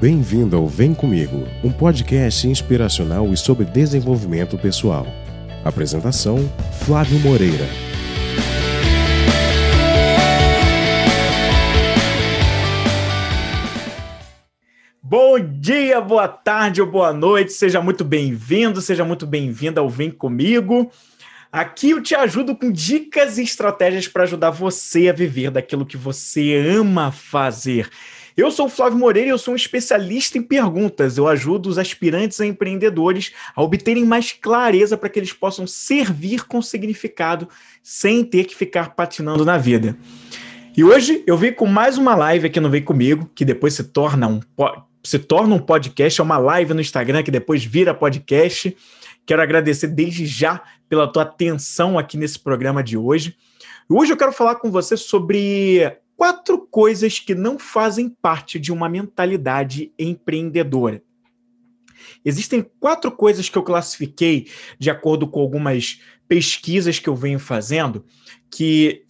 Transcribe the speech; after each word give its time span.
Bem-vindo 0.00 0.56
ao 0.56 0.66
Vem 0.66 0.94
Comigo, 0.94 1.46
um 1.62 1.70
podcast 1.70 2.48
inspiracional 2.48 3.30
e 3.34 3.36
sobre 3.36 3.66
desenvolvimento 3.66 4.56
pessoal. 4.56 5.06
Apresentação: 5.62 6.38
Flávio 6.86 7.18
Moreira. 7.18 7.66
Bom 15.02 15.38
dia, 15.38 16.00
boa 16.00 16.26
tarde 16.26 16.80
ou 16.80 16.90
boa 16.90 17.12
noite, 17.12 17.52
seja 17.52 17.82
muito 17.82 18.02
bem-vindo, 18.02 18.80
seja 18.80 19.04
muito 19.04 19.26
bem-vinda 19.26 19.82
ao 19.82 19.90
Vem 19.90 20.10
Comigo. 20.10 20.90
Aqui 21.52 21.90
eu 21.90 22.02
te 22.02 22.14
ajudo 22.14 22.56
com 22.56 22.72
dicas 22.72 23.36
e 23.36 23.42
estratégias 23.42 24.08
para 24.08 24.22
ajudar 24.22 24.48
você 24.48 25.10
a 25.10 25.12
viver 25.12 25.50
daquilo 25.50 25.84
que 25.84 25.98
você 25.98 26.56
ama 26.56 27.12
fazer. 27.12 27.90
Eu 28.36 28.50
sou 28.50 28.66
o 28.66 28.68
Flávio 28.68 28.98
Moreira 28.98 29.28
e 29.28 29.32
eu 29.32 29.38
sou 29.38 29.52
um 29.52 29.56
especialista 29.56 30.38
em 30.38 30.42
perguntas. 30.42 31.18
Eu 31.18 31.26
ajudo 31.26 31.68
os 31.68 31.78
aspirantes 31.78 32.40
a 32.40 32.46
empreendedores 32.46 33.32
a 33.54 33.62
obterem 33.62 34.04
mais 34.04 34.32
clareza 34.32 34.96
para 34.96 35.08
que 35.08 35.18
eles 35.18 35.32
possam 35.32 35.66
servir 35.66 36.46
com 36.46 36.62
significado 36.62 37.48
sem 37.82 38.24
ter 38.24 38.44
que 38.44 38.54
ficar 38.54 38.94
patinando 38.94 39.44
na 39.44 39.58
vida. 39.58 39.96
E 40.76 40.84
hoje 40.84 41.24
eu 41.26 41.36
vim 41.36 41.52
com 41.52 41.66
mais 41.66 41.98
uma 41.98 42.14
live 42.14 42.46
aqui 42.46 42.60
no 42.60 42.70
Vem 42.70 42.82
Comigo, 42.82 43.28
que 43.34 43.44
depois 43.44 43.74
se 43.74 43.84
torna 43.84 44.28
um, 44.28 44.40
se 45.02 45.18
torna 45.18 45.54
um 45.54 45.58
podcast, 45.58 46.20
é 46.20 46.24
uma 46.24 46.38
live 46.38 46.72
no 46.74 46.80
Instagram 46.80 47.22
que 47.22 47.30
depois 47.30 47.64
vira 47.64 47.92
podcast. 47.92 48.76
Quero 49.26 49.42
agradecer 49.42 49.88
desde 49.88 50.26
já 50.26 50.62
pela 50.88 51.10
tua 51.10 51.22
atenção 51.22 51.98
aqui 51.98 52.16
nesse 52.16 52.38
programa 52.38 52.82
de 52.82 52.96
hoje. 52.96 53.36
Hoje 53.88 54.12
eu 54.12 54.16
quero 54.16 54.32
falar 54.32 54.56
com 54.56 54.70
você 54.70 54.96
sobre 54.96 55.82
quatro 56.20 56.58
coisas 56.58 57.18
que 57.18 57.34
não 57.34 57.58
fazem 57.58 58.10
parte 58.10 58.58
de 58.58 58.70
uma 58.70 58.90
mentalidade 58.90 59.90
empreendedora. 59.98 61.02
Existem 62.22 62.62
quatro 62.78 63.10
coisas 63.10 63.48
que 63.48 63.56
eu 63.56 63.62
classifiquei 63.62 64.46
de 64.78 64.90
acordo 64.90 65.26
com 65.26 65.40
algumas 65.40 66.02
pesquisas 66.28 66.98
que 66.98 67.08
eu 67.08 67.16
venho 67.16 67.38
fazendo, 67.38 68.04
que 68.50 69.06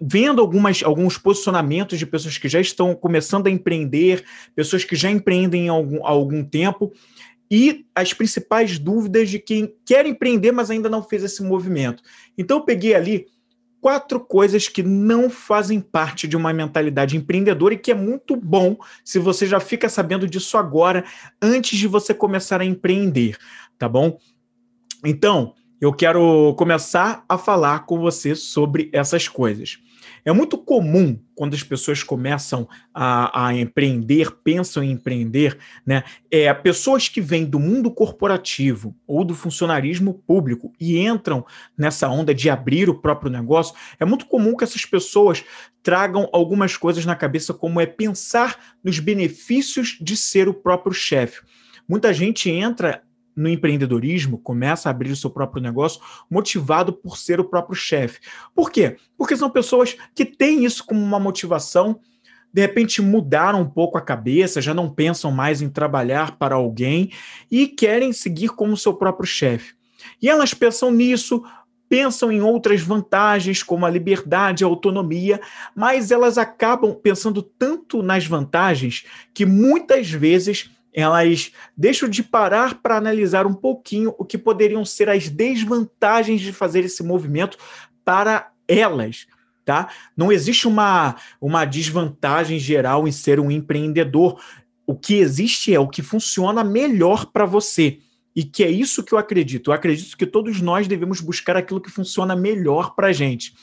vendo 0.00 0.40
algumas, 0.40 0.84
alguns 0.84 1.18
posicionamentos 1.18 1.98
de 1.98 2.06
pessoas 2.06 2.38
que 2.38 2.48
já 2.48 2.60
estão 2.60 2.94
começando 2.94 3.48
a 3.48 3.50
empreender, 3.50 4.24
pessoas 4.54 4.84
que 4.84 4.94
já 4.94 5.10
empreendem 5.10 5.68
há 5.68 5.72
algum, 5.72 6.06
há 6.06 6.10
algum 6.10 6.44
tempo, 6.44 6.92
e 7.50 7.84
as 7.92 8.14
principais 8.14 8.78
dúvidas 8.78 9.28
de 9.28 9.40
quem 9.40 9.74
quer 9.84 10.06
empreender, 10.06 10.52
mas 10.52 10.70
ainda 10.70 10.88
não 10.88 11.02
fez 11.02 11.24
esse 11.24 11.42
movimento. 11.42 12.04
Então, 12.38 12.58
eu 12.58 12.64
peguei 12.64 12.94
ali 12.94 13.26
quatro 13.82 14.20
coisas 14.20 14.68
que 14.68 14.80
não 14.80 15.28
fazem 15.28 15.80
parte 15.80 16.28
de 16.28 16.36
uma 16.36 16.52
mentalidade 16.52 17.16
empreendedora 17.16 17.74
e 17.74 17.78
que 17.78 17.90
é 17.90 17.94
muito 17.94 18.36
bom 18.36 18.76
se 19.04 19.18
você 19.18 19.44
já 19.44 19.58
fica 19.58 19.88
sabendo 19.88 20.28
disso 20.28 20.56
agora, 20.56 21.04
antes 21.42 21.76
de 21.76 21.88
você 21.88 22.14
começar 22.14 22.60
a 22.60 22.64
empreender, 22.64 23.36
tá 23.76 23.88
bom? 23.88 24.20
Então, 25.04 25.54
eu 25.80 25.92
quero 25.92 26.54
começar 26.56 27.24
a 27.28 27.36
falar 27.36 27.84
com 27.84 27.98
você 27.98 28.36
sobre 28.36 28.88
essas 28.92 29.26
coisas. 29.26 29.80
É 30.24 30.32
muito 30.32 30.56
comum 30.56 31.18
quando 31.34 31.54
as 31.54 31.62
pessoas 31.62 32.02
começam 32.02 32.68
a, 32.94 33.46
a, 33.46 33.54
empreender, 33.54 34.30
pensam 34.44 34.82
em 34.82 34.92
empreender, 34.92 35.58
né? 35.84 36.04
É, 36.30 36.52
pessoas 36.54 37.08
que 37.08 37.20
vêm 37.20 37.44
do 37.44 37.58
mundo 37.58 37.90
corporativo 37.90 38.94
ou 39.06 39.24
do 39.24 39.34
funcionarismo 39.34 40.14
público 40.26 40.72
e 40.78 40.98
entram 40.98 41.44
nessa 41.76 42.08
onda 42.08 42.32
de 42.32 42.48
abrir 42.48 42.88
o 42.88 43.00
próprio 43.00 43.30
negócio, 43.30 43.74
é 43.98 44.04
muito 44.04 44.26
comum 44.26 44.56
que 44.56 44.64
essas 44.64 44.84
pessoas 44.84 45.44
tragam 45.82 46.28
algumas 46.32 46.76
coisas 46.76 47.04
na 47.04 47.16
cabeça, 47.16 47.52
como 47.52 47.80
é 47.80 47.86
pensar 47.86 48.76
nos 48.84 49.00
benefícios 49.00 49.98
de 50.00 50.16
ser 50.16 50.48
o 50.48 50.54
próprio 50.54 50.92
chefe. 50.92 51.40
Muita 51.88 52.14
gente 52.14 52.48
entra 52.48 53.02
no 53.34 53.48
empreendedorismo, 53.48 54.38
começa 54.38 54.88
a 54.88 54.90
abrir 54.90 55.10
o 55.10 55.16
seu 55.16 55.30
próprio 55.30 55.62
negócio 55.62 56.00
motivado 56.30 56.92
por 56.92 57.16
ser 57.16 57.40
o 57.40 57.44
próprio 57.44 57.74
chefe. 57.74 58.20
Por 58.54 58.70
quê? 58.70 58.96
Porque 59.16 59.36
são 59.36 59.50
pessoas 59.50 59.96
que 60.14 60.24
têm 60.24 60.64
isso 60.64 60.84
como 60.84 61.00
uma 61.00 61.18
motivação, 61.18 62.00
de 62.52 62.60
repente 62.60 63.00
mudaram 63.00 63.62
um 63.62 63.68
pouco 63.68 63.96
a 63.96 64.02
cabeça, 64.02 64.60
já 64.60 64.74
não 64.74 64.90
pensam 64.90 65.32
mais 65.32 65.62
em 65.62 65.70
trabalhar 65.70 66.36
para 66.36 66.54
alguém 66.54 67.10
e 67.50 67.66
querem 67.66 68.12
seguir 68.12 68.50
como 68.50 68.76
seu 68.76 68.92
próprio 68.92 69.26
chefe. 69.26 69.74
E 70.20 70.28
elas 70.28 70.52
pensam 70.52 70.90
nisso, 70.90 71.42
pensam 71.88 72.30
em 72.30 72.42
outras 72.42 72.80
vantagens, 72.80 73.62
como 73.62 73.86
a 73.86 73.90
liberdade, 73.90 74.64
a 74.64 74.66
autonomia, 74.66 75.40
mas 75.74 76.10
elas 76.10 76.36
acabam 76.36 76.94
pensando 76.94 77.42
tanto 77.42 78.02
nas 78.02 78.26
vantagens 78.26 79.04
que 79.32 79.46
muitas 79.46 80.10
vezes 80.10 80.70
elas 80.92 81.52
deixam 81.76 82.08
de 82.08 82.22
parar 82.22 82.80
para 82.82 82.96
analisar 82.96 83.46
um 83.46 83.54
pouquinho 83.54 84.14
o 84.18 84.24
que 84.24 84.36
poderiam 84.36 84.84
ser 84.84 85.08
as 85.08 85.28
desvantagens 85.28 86.40
de 86.40 86.52
fazer 86.52 86.84
esse 86.84 87.02
movimento 87.02 87.56
para 88.04 88.50
elas. 88.68 89.26
Tá? 89.64 89.88
Não 90.16 90.32
existe 90.32 90.66
uma, 90.66 91.16
uma 91.40 91.64
desvantagem 91.64 92.58
geral 92.58 93.06
em 93.06 93.12
ser 93.12 93.40
um 93.40 93.50
empreendedor. 93.50 94.40
O 94.86 94.94
que 94.94 95.14
existe 95.14 95.74
é 95.74 95.78
o 95.78 95.88
que 95.88 96.02
funciona 96.02 96.64
melhor 96.64 97.26
para 97.26 97.46
você. 97.46 97.98
E 98.34 98.44
que 98.44 98.64
é 98.64 98.70
isso 98.70 99.02
que 99.02 99.12
eu 99.12 99.18
acredito. 99.18 99.70
Eu 99.70 99.74
acredito 99.74 100.16
que 100.16 100.26
todos 100.26 100.60
nós 100.60 100.88
devemos 100.88 101.20
buscar 101.20 101.56
aquilo 101.56 101.80
que 101.80 101.90
funciona 101.90 102.34
melhor 102.34 102.94
para 102.94 103.08
a 103.08 103.12
gente. 103.12 103.54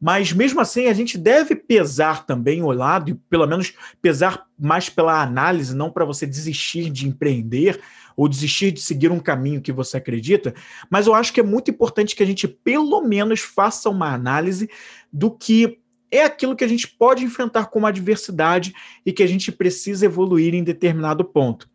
Mas 0.00 0.32
mesmo 0.32 0.60
assim, 0.60 0.86
a 0.86 0.94
gente 0.94 1.18
deve 1.18 1.54
pesar 1.54 2.24
também 2.24 2.62
o 2.62 2.72
lado, 2.72 3.10
e 3.10 3.14
pelo 3.14 3.46
menos 3.46 3.74
pesar 4.00 4.46
mais 4.58 4.88
pela 4.88 5.20
análise, 5.20 5.76
não 5.76 5.90
para 5.90 6.06
você 6.06 6.26
desistir 6.26 6.88
de 6.88 7.06
empreender 7.06 7.80
ou 8.16 8.28
desistir 8.28 8.70
de 8.70 8.80
seguir 8.80 9.10
um 9.10 9.20
caminho 9.20 9.60
que 9.60 9.72
você 9.72 9.98
acredita. 9.98 10.54
Mas 10.88 11.06
eu 11.06 11.14
acho 11.14 11.32
que 11.32 11.40
é 11.40 11.42
muito 11.42 11.70
importante 11.70 12.16
que 12.16 12.22
a 12.22 12.26
gente, 12.26 12.48
pelo 12.48 13.02
menos, 13.02 13.40
faça 13.40 13.90
uma 13.90 14.12
análise 14.12 14.70
do 15.12 15.30
que 15.30 15.78
é 16.10 16.24
aquilo 16.24 16.56
que 16.56 16.64
a 16.64 16.68
gente 16.68 16.88
pode 16.88 17.22
enfrentar 17.22 17.66
como 17.66 17.86
adversidade 17.86 18.74
e 19.04 19.12
que 19.12 19.22
a 19.22 19.26
gente 19.26 19.52
precisa 19.52 20.06
evoluir 20.06 20.54
em 20.54 20.64
determinado 20.64 21.24
ponto. 21.24 21.70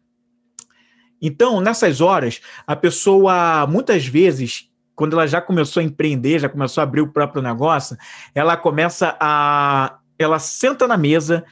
Então, 1.21 1.61
nessas 1.61 2.01
horas, 2.01 2.41
a 2.67 2.75
pessoa 2.75 3.65
muitas 3.65 4.05
vezes 4.05 4.69
quando 4.95 5.13
ela 5.13 5.27
já 5.27 5.41
começou 5.41 5.81
a 5.81 5.83
empreender, 5.83 6.39
já 6.39 6.49
começou 6.49 6.81
a 6.81 6.83
abrir 6.83 7.01
o 7.01 7.11
próprio 7.11 7.41
negócio, 7.41 7.97
ela 8.33 8.55
começa 8.55 9.15
a. 9.19 9.97
Ela 10.17 10.39
senta 10.39 10.87
na 10.87 10.95
mesa 10.95 11.43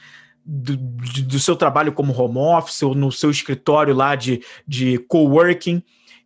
do, 0.44 0.76
do 0.76 1.38
seu 1.38 1.54
trabalho 1.54 1.92
como 1.92 2.18
home 2.18 2.38
office 2.38 2.82
ou 2.82 2.94
no 2.94 3.12
seu 3.12 3.30
escritório 3.30 3.94
lá 3.94 4.14
de, 4.14 4.42
de 4.66 4.98
coworking 5.06 5.82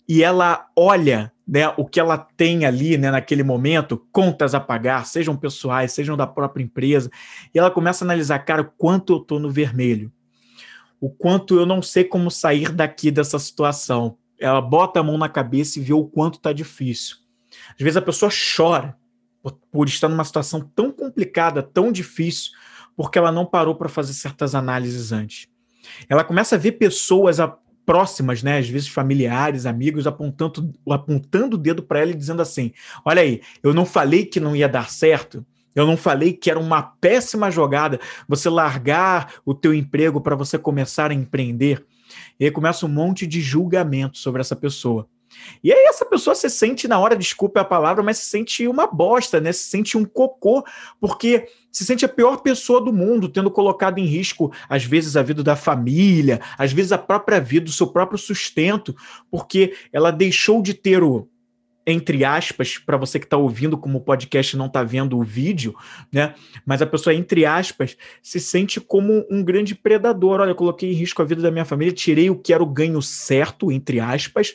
e 0.08 0.22
ela 0.22 0.66
olha 0.74 1.32
né, 1.46 1.68
o 1.76 1.84
que 1.84 2.00
ela 2.00 2.16
tem 2.16 2.64
ali 2.64 2.96
né, 2.96 3.10
naquele 3.10 3.42
momento, 3.42 4.06
contas 4.10 4.54
a 4.54 4.60
pagar, 4.60 5.06
sejam 5.06 5.36
pessoais, 5.36 5.92
sejam 5.92 6.16
da 6.16 6.26
própria 6.26 6.62
empresa, 6.62 7.10
e 7.54 7.58
ela 7.58 7.70
começa 7.70 8.04
a 8.04 8.06
analisar, 8.06 8.38
cara, 8.40 8.62
o 8.62 8.70
quanto 8.76 9.14
eu 9.14 9.18
estou 9.18 9.38
no 9.38 9.50
vermelho, 9.50 10.12
o 11.00 11.10
quanto 11.10 11.56
eu 11.56 11.64
não 11.64 11.80
sei 11.80 12.04
como 12.04 12.30
sair 12.30 12.70
daqui 12.70 13.10
dessa 13.10 13.38
situação 13.38 14.16
ela 14.38 14.60
bota 14.60 15.00
a 15.00 15.02
mão 15.02 15.18
na 15.18 15.28
cabeça 15.28 15.78
e 15.78 15.82
vê 15.82 15.92
o 15.92 16.04
quanto 16.04 16.36
está 16.36 16.52
difícil. 16.52 17.16
Às 17.70 17.82
vezes 17.82 17.96
a 17.96 18.02
pessoa 18.02 18.30
chora 18.56 18.96
por, 19.42 19.52
por 19.70 19.88
estar 19.88 20.08
numa 20.08 20.24
situação 20.24 20.60
tão 20.74 20.90
complicada, 20.90 21.62
tão 21.62 21.90
difícil, 21.90 22.52
porque 22.96 23.18
ela 23.18 23.32
não 23.32 23.46
parou 23.46 23.74
para 23.74 23.88
fazer 23.88 24.12
certas 24.12 24.54
análises 24.54 25.12
antes. 25.12 25.48
Ela 26.08 26.24
começa 26.24 26.56
a 26.56 26.58
ver 26.58 26.72
pessoas 26.72 27.40
a, 27.40 27.56
próximas, 27.88 28.42
né, 28.42 28.58
às 28.58 28.68
vezes 28.68 28.86
familiares, 28.86 29.64
amigos, 29.64 30.06
apontando, 30.06 30.74
apontando 30.90 31.56
o 31.56 31.58
dedo 31.58 31.82
para 31.82 32.00
ela 32.00 32.10
e 32.10 32.14
dizendo 32.14 32.42
assim: 32.42 32.70
Olha 33.02 33.22
aí, 33.22 33.40
eu 33.62 33.72
não 33.72 33.86
falei 33.86 34.26
que 34.26 34.38
não 34.38 34.54
ia 34.54 34.68
dar 34.68 34.90
certo. 34.90 35.42
Eu 35.74 35.86
não 35.86 35.96
falei 35.96 36.34
que 36.34 36.50
era 36.50 36.60
uma 36.60 36.82
péssima 36.82 37.50
jogada 37.50 37.98
você 38.28 38.50
largar 38.50 39.36
o 39.42 39.54
teu 39.54 39.72
emprego 39.72 40.20
para 40.20 40.36
você 40.36 40.58
começar 40.58 41.10
a 41.10 41.14
empreender. 41.14 41.82
E 42.38 42.44
aí 42.44 42.50
começa 42.50 42.86
um 42.86 42.88
monte 42.88 43.26
de 43.26 43.40
julgamento 43.40 44.18
sobre 44.18 44.40
essa 44.40 44.56
pessoa. 44.56 45.08
E 45.62 45.72
aí 45.72 45.84
essa 45.84 46.04
pessoa 46.04 46.34
se 46.34 46.48
sente, 46.48 46.88
na 46.88 46.98
hora, 46.98 47.16
desculpe 47.16 47.58
a 47.58 47.64
palavra, 47.64 48.02
mas 48.02 48.18
se 48.18 48.30
sente 48.30 48.66
uma 48.66 48.86
bosta, 48.86 49.40
né? 49.40 49.52
Se 49.52 49.64
sente 49.64 49.96
um 49.96 50.04
cocô, 50.04 50.64
porque 51.00 51.48
se 51.70 51.84
sente 51.84 52.04
a 52.04 52.08
pior 52.08 52.38
pessoa 52.38 52.80
do 52.80 52.92
mundo, 52.92 53.28
tendo 53.28 53.50
colocado 53.50 53.98
em 53.98 54.06
risco, 54.06 54.52
às 54.68 54.84
vezes, 54.84 55.16
a 55.16 55.22
vida 55.22 55.42
da 55.42 55.56
família, 55.56 56.40
às 56.56 56.72
vezes 56.72 56.92
a 56.92 56.98
própria 56.98 57.40
vida, 57.40 57.68
o 57.68 57.72
seu 57.72 57.88
próprio 57.88 58.18
sustento, 58.18 58.96
porque 59.30 59.74
ela 59.92 60.10
deixou 60.10 60.62
de 60.62 60.74
ter 60.74 61.02
o, 61.02 61.28
entre 61.90 62.22
aspas, 62.22 62.76
para 62.76 62.98
você 62.98 63.18
que 63.18 63.24
está 63.24 63.38
ouvindo 63.38 63.78
como 63.78 63.96
o 63.96 64.00
podcast 64.02 64.54
não 64.58 64.66
está 64.66 64.82
vendo 64.82 65.18
o 65.18 65.22
vídeo, 65.22 65.74
né? 66.12 66.34
Mas 66.66 66.82
a 66.82 66.86
pessoa, 66.86 67.14
entre 67.14 67.46
aspas, 67.46 67.96
se 68.22 68.38
sente 68.38 68.78
como 68.78 69.24
um 69.30 69.42
grande 69.42 69.74
predador. 69.74 70.40
Olha, 70.40 70.54
coloquei 70.54 70.90
em 70.90 70.94
risco 70.94 71.22
a 71.22 71.24
vida 71.24 71.40
da 71.40 71.50
minha 71.50 71.64
família, 71.64 71.94
tirei 71.94 72.28
o 72.28 72.36
que 72.36 72.52
era 72.52 72.62
o 72.62 72.66
ganho 72.66 73.00
certo, 73.00 73.72
entre 73.72 74.00
aspas, 74.00 74.54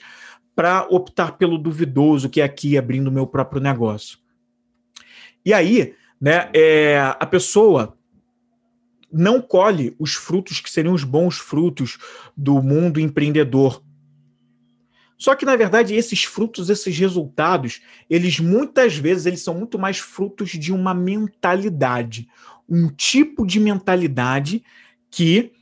para 0.55 0.85
optar 0.91 1.31
pelo 1.31 1.57
duvidoso, 1.57 2.29
que 2.29 2.39
é 2.39 2.43
aqui 2.43 2.77
abrindo 2.77 3.07
o 3.07 3.11
meu 3.11 3.25
próprio 3.25 3.59
negócio. 3.59 4.19
E 5.43 5.51
aí, 5.51 5.95
né, 6.21 6.51
é, 6.53 6.99
a 7.19 7.25
pessoa 7.25 7.97
não 9.11 9.41
colhe 9.41 9.95
os 9.97 10.13
frutos 10.13 10.59
que 10.59 10.69
seriam 10.69 10.93
os 10.93 11.03
bons 11.03 11.37
frutos 11.37 11.97
do 12.37 12.61
mundo 12.61 12.99
empreendedor. 12.99 13.81
Só 15.23 15.35
que 15.35 15.45
na 15.45 15.55
verdade 15.55 15.95
esses 15.95 16.25
frutos, 16.25 16.69
esses 16.69 16.99
resultados, 16.99 17.79
eles 18.09 18.41
muitas 18.41 18.97
vezes 18.97 19.25
eles 19.25 19.41
são 19.41 19.53
muito 19.53 19.79
mais 19.79 19.97
frutos 19.97 20.49
de 20.49 20.73
uma 20.73 20.93
mentalidade, 20.93 22.27
um 22.67 22.89
tipo 22.89 23.47
de 23.47 23.57
mentalidade 23.57 24.61
que 25.09 25.53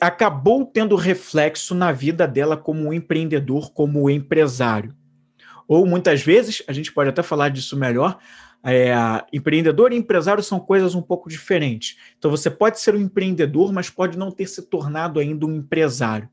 acabou 0.00 0.64
tendo 0.64 0.96
reflexo 0.96 1.74
na 1.74 1.92
vida 1.92 2.26
dela 2.26 2.56
como 2.56 2.94
empreendedor, 2.94 3.74
como 3.74 4.08
empresário. 4.08 4.96
Ou 5.68 5.84
muitas 5.84 6.22
vezes, 6.22 6.62
a 6.66 6.72
gente 6.72 6.90
pode 6.94 7.10
até 7.10 7.22
falar 7.22 7.50
disso 7.50 7.76
melhor, 7.76 8.18
é, 8.64 8.94
empreendedor 9.34 9.92
e 9.92 9.96
empresário 9.96 10.42
são 10.42 10.58
coisas 10.58 10.94
um 10.94 11.02
pouco 11.02 11.28
diferentes. 11.28 11.98
Então 12.16 12.30
você 12.30 12.48
pode 12.50 12.80
ser 12.80 12.94
um 12.94 13.02
empreendedor, 13.02 13.70
mas 13.70 13.90
pode 13.90 14.16
não 14.16 14.30
ter 14.30 14.46
se 14.46 14.62
tornado 14.62 15.20
ainda 15.20 15.44
um 15.44 15.56
empresário. 15.56 16.26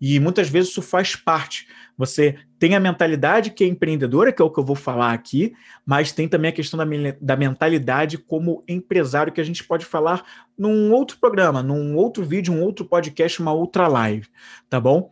E 0.00 0.18
muitas 0.18 0.48
vezes 0.48 0.70
isso 0.70 0.80
faz 0.80 1.14
parte. 1.14 1.68
Você 1.96 2.36
tem 2.58 2.74
a 2.74 2.80
mentalidade 2.80 3.50
que 3.50 3.62
é 3.62 3.66
empreendedora, 3.66 4.32
que 4.32 4.40
é 4.40 4.44
o 4.44 4.50
que 4.50 4.58
eu 4.58 4.64
vou 4.64 4.76
falar 4.76 5.12
aqui, 5.12 5.52
mas 5.84 6.12
tem 6.12 6.26
também 6.26 6.48
a 6.48 6.54
questão 6.54 6.78
da, 6.78 6.84
da 7.20 7.36
mentalidade 7.36 8.16
como 8.16 8.64
empresário, 8.66 9.32
que 9.32 9.40
a 9.40 9.44
gente 9.44 9.62
pode 9.62 9.84
falar 9.84 10.24
num 10.56 10.92
outro 10.92 11.18
programa, 11.18 11.62
num 11.62 11.94
outro 11.96 12.24
vídeo, 12.24 12.54
um 12.54 12.62
outro 12.62 12.84
podcast, 12.86 13.40
uma 13.40 13.52
outra 13.52 13.86
live, 13.86 14.26
tá 14.68 14.80
bom? 14.80 15.10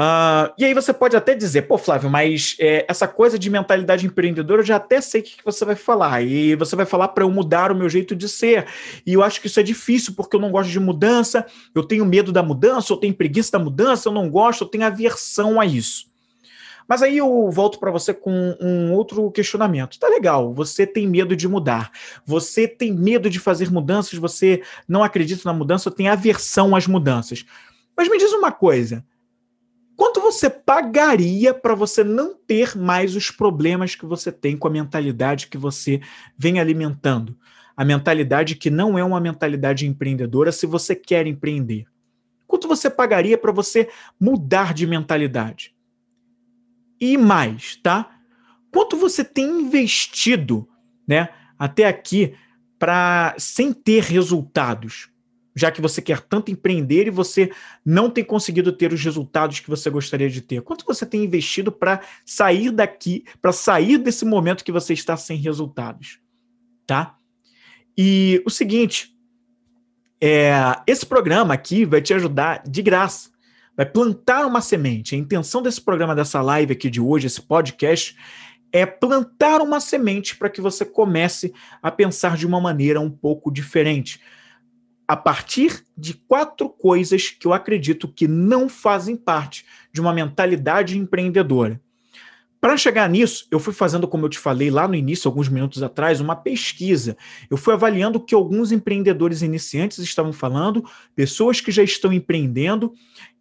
Uh, 0.00 0.48
e 0.56 0.64
aí 0.64 0.72
você 0.72 0.94
pode 0.94 1.14
até 1.14 1.34
dizer, 1.34 1.62
pô, 1.68 1.76
Flávio, 1.76 2.08
mas 2.08 2.56
é, 2.58 2.86
essa 2.88 3.06
coisa 3.06 3.38
de 3.38 3.50
mentalidade 3.50 4.06
empreendedora 4.06 4.62
eu 4.62 4.64
já 4.64 4.76
até 4.76 4.98
sei 4.98 5.20
o 5.20 5.24
que, 5.24 5.36
que 5.36 5.44
você 5.44 5.62
vai 5.62 5.76
falar. 5.76 6.22
E 6.22 6.54
você 6.54 6.74
vai 6.74 6.86
falar 6.86 7.08
para 7.08 7.22
eu 7.22 7.30
mudar 7.30 7.70
o 7.70 7.74
meu 7.74 7.86
jeito 7.86 8.16
de 8.16 8.26
ser. 8.26 8.66
E 9.04 9.12
eu 9.12 9.22
acho 9.22 9.42
que 9.42 9.46
isso 9.46 9.60
é 9.60 9.62
difícil, 9.62 10.14
porque 10.14 10.34
eu 10.34 10.40
não 10.40 10.50
gosto 10.50 10.70
de 10.70 10.80
mudança, 10.80 11.44
eu 11.74 11.82
tenho 11.82 12.06
medo 12.06 12.32
da 12.32 12.42
mudança, 12.42 12.90
eu 12.90 12.96
tenho 12.96 13.12
preguiça 13.12 13.52
da 13.52 13.58
mudança, 13.58 14.08
eu 14.08 14.12
não 14.12 14.30
gosto, 14.30 14.64
eu 14.64 14.68
tenho 14.68 14.86
aversão 14.86 15.60
a 15.60 15.66
isso. 15.66 16.08
Mas 16.88 17.02
aí 17.02 17.18
eu 17.18 17.50
volto 17.50 17.78
para 17.78 17.90
você 17.90 18.14
com 18.14 18.56
um 18.58 18.94
outro 18.94 19.30
questionamento. 19.30 19.98
Tá 19.98 20.08
legal, 20.08 20.54
você 20.54 20.86
tem 20.86 21.06
medo 21.06 21.36
de 21.36 21.46
mudar, 21.46 21.92
você 22.24 22.66
tem 22.66 22.90
medo 22.90 23.28
de 23.28 23.38
fazer 23.38 23.70
mudanças, 23.70 24.18
você 24.18 24.62
não 24.88 25.04
acredita 25.04 25.42
na 25.44 25.52
mudança, 25.52 25.90
tem 25.90 26.08
aversão 26.08 26.74
às 26.74 26.86
mudanças. 26.86 27.44
Mas 27.94 28.08
me 28.08 28.16
diz 28.16 28.32
uma 28.32 28.50
coisa 28.50 29.04
Quanto 30.00 30.18
você 30.18 30.48
pagaria 30.48 31.52
para 31.52 31.74
você 31.74 32.02
não 32.02 32.34
ter 32.34 32.74
mais 32.74 33.14
os 33.14 33.30
problemas 33.30 33.94
que 33.94 34.06
você 34.06 34.32
tem 34.32 34.56
com 34.56 34.66
a 34.66 34.70
mentalidade 34.70 35.48
que 35.48 35.58
você 35.58 36.00
vem 36.38 36.58
alimentando? 36.58 37.36
A 37.76 37.84
mentalidade 37.84 38.54
que 38.54 38.70
não 38.70 38.98
é 38.98 39.04
uma 39.04 39.20
mentalidade 39.20 39.86
empreendedora 39.86 40.52
se 40.52 40.64
você 40.64 40.96
quer 40.96 41.26
empreender. 41.26 41.84
Quanto 42.46 42.66
você 42.66 42.88
pagaria 42.88 43.36
para 43.36 43.52
você 43.52 43.90
mudar 44.18 44.72
de 44.72 44.86
mentalidade? 44.86 45.76
E 46.98 47.18
mais, 47.18 47.76
tá? 47.76 48.10
Quanto 48.72 48.96
você 48.96 49.22
tem 49.22 49.60
investido, 49.60 50.66
né, 51.06 51.28
até 51.58 51.86
aqui 51.86 52.34
para 52.78 53.34
sem 53.36 53.70
ter 53.70 54.02
resultados? 54.04 55.10
Já 55.54 55.70
que 55.70 55.80
você 55.80 56.00
quer 56.00 56.20
tanto 56.20 56.50
empreender 56.50 57.06
e 57.06 57.10
você 57.10 57.50
não 57.84 58.10
tem 58.10 58.24
conseguido 58.24 58.72
ter 58.72 58.92
os 58.92 59.02
resultados 59.02 59.60
que 59.60 59.70
você 59.70 59.90
gostaria 59.90 60.28
de 60.28 60.40
ter? 60.40 60.62
Quanto 60.62 60.84
você 60.84 61.04
tem 61.04 61.24
investido 61.24 61.72
para 61.72 62.00
sair 62.24 62.70
daqui, 62.70 63.24
para 63.40 63.52
sair 63.52 63.98
desse 63.98 64.24
momento 64.24 64.64
que 64.64 64.72
você 64.72 64.92
está 64.92 65.16
sem 65.16 65.36
resultados? 65.38 66.20
Tá? 66.86 67.16
E 67.96 68.42
o 68.46 68.50
seguinte, 68.50 69.14
é, 70.20 70.52
esse 70.86 71.04
programa 71.04 71.54
aqui 71.54 71.84
vai 71.84 72.00
te 72.00 72.14
ajudar 72.14 72.62
de 72.66 72.82
graça. 72.82 73.30
Vai 73.76 73.86
plantar 73.86 74.46
uma 74.46 74.60
semente. 74.60 75.14
A 75.14 75.18
intenção 75.18 75.62
desse 75.62 75.80
programa, 75.80 76.14
dessa 76.14 76.40
live 76.42 76.72
aqui 76.72 76.90
de 76.90 77.00
hoje, 77.00 77.26
esse 77.26 77.40
podcast, 77.40 78.16
é 78.72 78.86
plantar 78.86 79.60
uma 79.60 79.80
semente 79.80 80.36
para 80.36 80.50
que 80.50 80.60
você 80.60 80.84
comece 80.84 81.52
a 81.82 81.90
pensar 81.90 82.36
de 82.36 82.46
uma 82.46 82.60
maneira 82.60 83.00
um 83.00 83.10
pouco 83.10 83.50
diferente 83.50 84.20
a 85.10 85.16
partir 85.16 85.84
de 85.98 86.14
quatro 86.14 86.70
coisas 86.70 87.30
que 87.30 87.44
eu 87.44 87.52
acredito 87.52 88.06
que 88.06 88.28
não 88.28 88.68
fazem 88.68 89.16
parte 89.16 89.66
de 89.92 90.00
uma 90.00 90.14
mentalidade 90.14 90.96
empreendedora. 90.96 91.80
Para 92.60 92.76
chegar 92.76 93.10
nisso, 93.10 93.48
eu 93.50 93.58
fui 93.58 93.74
fazendo, 93.74 94.06
como 94.06 94.26
eu 94.26 94.28
te 94.28 94.38
falei 94.38 94.70
lá 94.70 94.86
no 94.86 94.94
início, 94.94 95.26
alguns 95.26 95.48
minutos 95.48 95.82
atrás, 95.82 96.20
uma 96.20 96.36
pesquisa. 96.36 97.16
Eu 97.50 97.56
fui 97.56 97.74
avaliando 97.74 98.18
o 98.18 98.24
que 98.24 98.36
alguns 98.36 98.70
empreendedores 98.70 99.42
iniciantes 99.42 99.98
estavam 99.98 100.32
falando, 100.32 100.84
pessoas 101.16 101.60
que 101.60 101.72
já 101.72 101.82
estão 101.82 102.12
empreendendo 102.12 102.92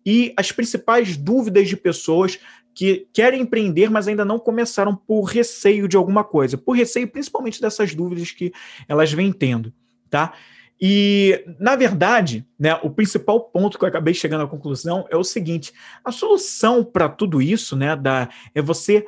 e 0.04 0.34
as 0.36 0.52
principais 0.52 1.16
dúvidas 1.16 1.68
de 1.70 1.78
pessoas 1.78 2.40
que 2.74 3.06
querem 3.14 3.42
empreender, 3.42 3.92
mas 3.92 4.08
ainda 4.08 4.26
não 4.26 4.40
começaram 4.40 4.96
por 4.96 5.26
receio 5.26 5.88
de 5.88 5.96
alguma 5.96 6.24
coisa, 6.24 6.58
por 6.58 6.76
receio 6.76 7.08
principalmente 7.08 7.62
dessas 7.62 7.94
dúvidas 7.94 8.32
que 8.32 8.52
elas 8.88 9.14
vêm 9.14 9.32
tendo, 9.32 9.72
tá? 10.10 10.34
E, 10.82 11.44
na 11.60 11.76
verdade, 11.76 12.46
né, 12.58 12.76
o 12.82 12.90
principal 12.90 13.42
ponto 13.42 13.78
que 13.78 13.84
eu 13.84 13.90
acabei 13.90 14.14
chegando 14.14 14.44
à 14.44 14.48
conclusão 14.48 15.06
é 15.10 15.18
o 15.18 15.24
seguinte: 15.24 15.74
a 16.04 16.12
solução 16.12 16.84
para 16.84 17.10
tudo 17.10 17.42
isso 17.42 17.76
né, 17.76 17.96
da, 17.96 18.30
é 18.56 18.62
você 18.62 19.06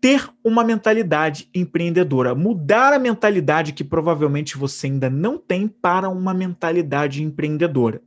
ter 0.00 0.28
uma 0.42 0.64
mentalidade 0.64 1.48
empreendedora, 1.54 2.34
mudar 2.34 2.92
a 2.92 2.98
mentalidade 2.98 3.72
que 3.72 3.84
provavelmente 3.84 4.56
você 4.56 4.86
ainda 4.86 5.10
não 5.10 5.36
tem 5.36 5.68
para 5.68 6.08
uma 6.08 6.32
mentalidade 6.32 7.22
empreendedora. 7.22 8.00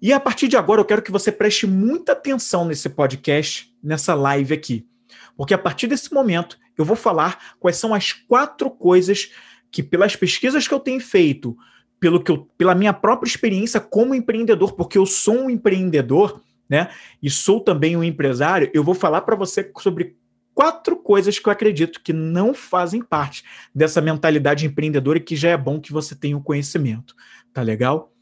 E 0.00 0.12
a 0.12 0.20
partir 0.20 0.48
de 0.48 0.56
agora 0.56 0.80
eu 0.80 0.84
quero 0.84 1.02
que 1.02 1.12
você 1.12 1.30
preste 1.30 1.66
muita 1.66 2.12
atenção 2.12 2.64
nesse 2.64 2.88
podcast, 2.88 3.72
nessa 3.82 4.14
live 4.14 4.52
aqui. 4.52 4.86
Porque 5.36 5.54
a 5.54 5.58
partir 5.58 5.86
desse 5.86 6.12
momento 6.12 6.58
eu 6.76 6.84
vou 6.84 6.96
falar 6.96 7.54
quais 7.58 7.76
são 7.76 7.94
as 7.94 8.12
quatro 8.12 8.70
coisas 8.70 9.30
que, 9.70 9.82
pelas 9.82 10.14
pesquisas 10.16 10.66
que 10.66 10.74
eu 10.74 10.80
tenho 10.80 11.00
feito, 11.00 11.56
pelo 12.02 12.20
que 12.20 12.32
eu, 12.32 12.50
pela 12.58 12.74
minha 12.74 12.92
própria 12.92 13.28
experiência 13.28 13.78
como 13.78 14.12
empreendedor, 14.12 14.72
porque 14.72 14.98
eu 14.98 15.06
sou 15.06 15.42
um 15.42 15.48
empreendedor, 15.48 16.42
né? 16.68 16.90
E 17.22 17.30
sou 17.30 17.60
também 17.60 17.96
um 17.96 18.02
empresário, 18.02 18.68
eu 18.74 18.82
vou 18.82 18.92
falar 18.92 19.20
para 19.20 19.36
você 19.36 19.70
sobre 19.78 20.16
quatro 20.52 20.96
coisas 20.96 21.38
que 21.38 21.48
eu 21.48 21.52
acredito 21.52 22.02
que 22.02 22.12
não 22.12 22.52
fazem 22.52 23.00
parte 23.00 23.44
dessa 23.72 24.00
mentalidade 24.00 24.66
empreendedora 24.66 25.18
e 25.18 25.20
que 25.20 25.36
já 25.36 25.50
é 25.50 25.56
bom 25.56 25.80
que 25.80 25.92
você 25.92 26.16
tenha 26.16 26.36
o 26.36 26.42
conhecimento. 26.42 27.14
Tá 27.54 27.62
legal? 27.62 28.12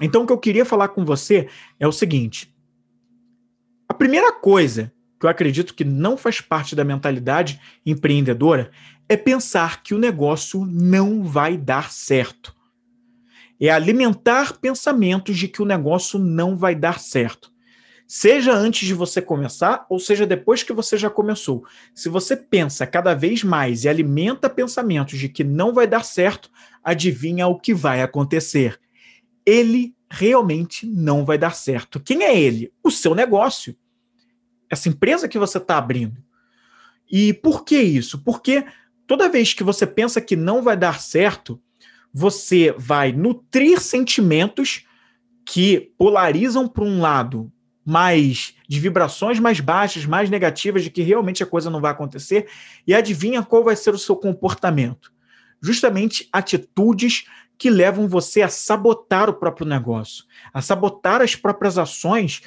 Então, 0.00 0.22
o 0.22 0.26
que 0.26 0.32
eu 0.32 0.38
queria 0.38 0.64
falar 0.64 0.88
com 0.88 1.04
você 1.04 1.50
é 1.78 1.86
o 1.86 1.92
seguinte: 1.92 2.50
a 3.86 3.92
primeira 3.92 4.32
coisa 4.32 4.90
que 5.20 5.26
eu 5.26 5.28
acredito 5.28 5.74
que 5.74 5.84
não 5.84 6.16
faz 6.16 6.40
parte 6.40 6.74
da 6.74 6.82
mentalidade 6.82 7.60
empreendedora 7.84 8.70
é 9.06 9.18
pensar 9.18 9.82
que 9.82 9.92
o 9.92 9.98
negócio 9.98 10.64
não 10.64 11.22
vai 11.22 11.58
dar 11.58 11.92
certo 11.92 12.55
é 13.60 13.70
alimentar 13.70 14.58
pensamentos 14.58 15.36
de 15.36 15.48
que 15.48 15.62
o 15.62 15.66
negócio 15.66 16.18
não 16.18 16.56
vai 16.56 16.74
dar 16.74 17.00
certo. 17.00 17.50
Seja 18.06 18.52
antes 18.52 18.86
de 18.86 18.94
você 18.94 19.20
começar, 19.20 19.84
ou 19.90 19.98
seja 19.98 20.24
depois 20.24 20.62
que 20.62 20.72
você 20.72 20.96
já 20.96 21.10
começou. 21.10 21.64
Se 21.92 22.08
você 22.08 22.36
pensa 22.36 22.86
cada 22.86 23.14
vez 23.14 23.42
mais 23.42 23.82
e 23.82 23.88
alimenta 23.88 24.48
pensamentos 24.48 25.18
de 25.18 25.28
que 25.28 25.42
não 25.42 25.72
vai 25.74 25.88
dar 25.88 26.04
certo, 26.04 26.48
adivinha 26.84 27.48
o 27.48 27.58
que 27.58 27.74
vai 27.74 28.02
acontecer. 28.02 28.78
Ele 29.44 29.92
realmente 30.08 30.86
não 30.86 31.24
vai 31.24 31.36
dar 31.36 31.54
certo. 31.54 31.98
Quem 31.98 32.22
é 32.22 32.38
ele? 32.38 32.72
O 32.82 32.92
seu 32.92 33.12
negócio. 33.12 33.76
Essa 34.70 34.88
empresa 34.88 35.28
que 35.28 35.38
você 35.38 35.58
está 35.58 35.76
abrindo. 35.76 36.22
E 37.10 37.32
por 37.32 37.64
que 37.64 37.76
isso? 37.80 38.22
Porque 38.22 38.64
toda 39.04 39.28
vez 39.28 39.52
que 39.52 39.64
você 39.64 39.84
pensa 39.84 40.20
que 40.20 40.36
não 40.36 40.62
vai 40.62 40.76
dar 40.76 41.00
certo, 41.00 41.60
você 42.18 42.74
vai 42.78 43.12
nutrir 43.12 43.78
sentimentos 43.78 44.86
que 45.44 45.92
polarizam 45.98 46.66
para 46.66 46.82
um 46.82 46.98
lado 46.98 47.52
mais 47.84 48.54
de 48.66 48.80
vibrações 48.80 49.38
mais 49.38 49.60
baixas, 49.60 50.06
mais 50.06 50.30
negativas, 50.30 50.82
de 50.82 50.88
que 50.88 51.02
realmente 51.02 51.42
a 51.42 51.46
coisa 51.46 51.68
não 51.68 51.78
vai 51.78 51.90
acontecer, 51.90 52.48
e 52.86 52.94
adivinha 52.94 53.42
qual 53.42 53.62
vai 53.62 53.76
ser 53.76 53.92
o 53.92 53.98
seu 53.98 54.16
comportamento? 54.16 55.12
Justamente 55.60 56.26
atitudes 56.32 57.26
que 57.58 57.68
levam 57.68 58.08
você 58.08 58.40
a 58.40 58.48
sabotar 58.48 59.28
o 59.28 59.34
próprio 59.34 59.66
negócio, 59.66 60.24
a 60.54 60.62
sabotar 60.62 61.20
as 61.20 61.36
próprias 61.36 61.76
ações 61.76 62.40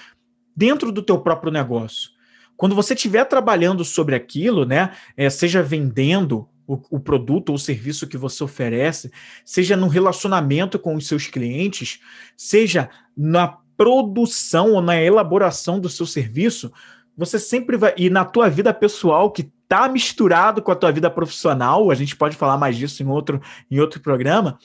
dentro 0.55 0.91
do 0.91 1.03
teu 1.03 1.19
próprio 1.19 1.51
negócio. 1.51 2.09
Quando 2.57 2.73
você 2.73 2.95
estiver 2.95 3.23
trabalhando 3.25 3.85
sobre 3.85 4.15
aquilo, 4.15 4.65
né, 4.65 4.93
é, 5.15 5.29
seja 5.29 5.61
vendendo 5.61 6.49
o, 6.69 6.79
o 6.91 6.99
produto 6.99 7.49
ou 7.49 7.57
serviço 7.57 8.05
que 8.05 8.15
você 8.15 8.43
oferece, 8.43 9.11
seja 9.43 9.75
no 9.75 9.87
relacionamento 9.87 10.77
com 10.77 10.93
os 10.95 11.07
seus 11.07 11.25
clientes, 11.25 11.99
seja 12.37 12.91
na 13.17 13.57
produção 13.75 14.73
ou 14.73 14.81
na 14.81 15.01
elaboração 15.01 15.79
do 15.79 15.89
seu 15.89 16.05
serviço, 16.05 16.71
você 17.17 17.39
sempre 17.39 17.75
vai. 17.75 17.95
E 17.97 18.07
na 18.07 18.23
tua 18.23 18.49
vida 18.49 18.71
pessoal, 18.71 19.31
que 19.31 19.51
está 19.63 19.89
misturado 19.89 20.61
com 20.61 20.71
a 20.71 20.75
tua 20.75 20.91
vida 20.91 21.09
profissional, 21.09 21.89
a 21.89 21.95
gente 21.95 22.15
pode 22.15 22.35
falar 22.35 22.57
mais 22.57 22.77
disso 22.77 23.01
em 23.01 23.07
outro, 23.07 23.41
em 23.71 23.79
outro 23.79 23.99
programa, 23.99 24.59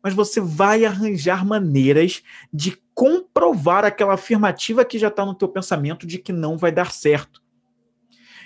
mas 0.00 0.14
você 0.14 0.40
vai 0.40 0.84
arranjar 0.84 1.44
maneiras 1.44 2.22
de 2.52 2.78
comprovar 2.94 3.84
aquela 3.84 4.14
afirmativa 4.14 4.84
que 4.84 4.98
já 4.98 5.08
está 5.08 5.26
no 5.26 5.34
teu 5.34 5.48
pensamento 5.48 6.06
de 6.06 6.18
que 6.18 6.32
não 6.32 6.56
vai 6.56 6.70
dar 6.70 6.92
certo. 6.92 7.42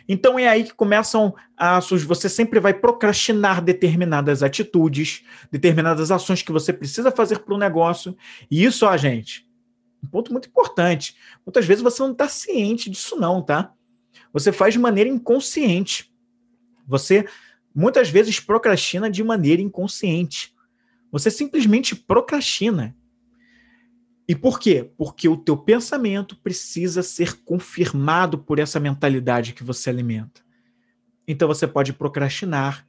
Então 0.09 0.39
é 0.39 0.49
aí 0.49 0.65
que 0.65 0.75
começam 0.75 1.35
a 1.57 1.81
você 1.81 2.29
sempre 2.29 2.59
vai 2.61 2.75
procrastinar 2.75 3.63
determinadas 3.63 4.43
atitudes, 4.43 5.23
determinadas 5.51 6.11
ações 6.11 6.43
que 6.43 6.53
você 6.53 6.73
precisa 6.73 7.11
fazer 7.11 7.41
para 7.41 7.55
o 7.55 7.59
negócio. 7.59 8.17
E 8.51 8.65
isso, 8.65 8.87
ó, 8.87 8.97
gente, 8.97 9.49
um 10.03 10.09
ponto 10.09 10.33
muito 10.33 10.49
importante. 10.49 11.17
Muitas 11.47 11.65
vezes 11.65 11.83
você 11.83 12.03
não 12.03 12.13
está 12.13 12.29
ciente 12.29 12.91
disso, 12.91 13.17
não, 13.17 13.43
tá? 13.43 13.73
Você 14.33 14.51
faz 14.51 14.75
de 14.75 14.81
maneira 14.81 15.09
inconsciente. 15.09 16.13
Você 16.87 17.27
muitas 17.75 18.11
vezes 18.11 18.41
procrastina 18.41 19.11
de 19.11 19.23
maneira 19.23 19.63
inconsciente. 19.63 20.55
Você 21.11 21.31
simplesmente 21.31 21.95
procrastina. 21.95 22.97
E 24.33 24.35
por 24.35 24.59
quê? 24.59 24.91
Porque 24.97 25.29
o 25.29 25.37
teu 25.37 25.59
pensamento 25.59 26.35
precisa 26.37 27.03
ser 27.03 27.43
confirmado 27.45 28.39
por 28.39 28.59
essa 28.59 28.81
mentalidade 28.81 29.53
que 29.53 29.63
você 29.63 29.91
alimenta. 29.91 30.41
Então 31.29 31.47
você 31.47 31.67
pode 31.67 31.93
procrastinar, 31.93 32.89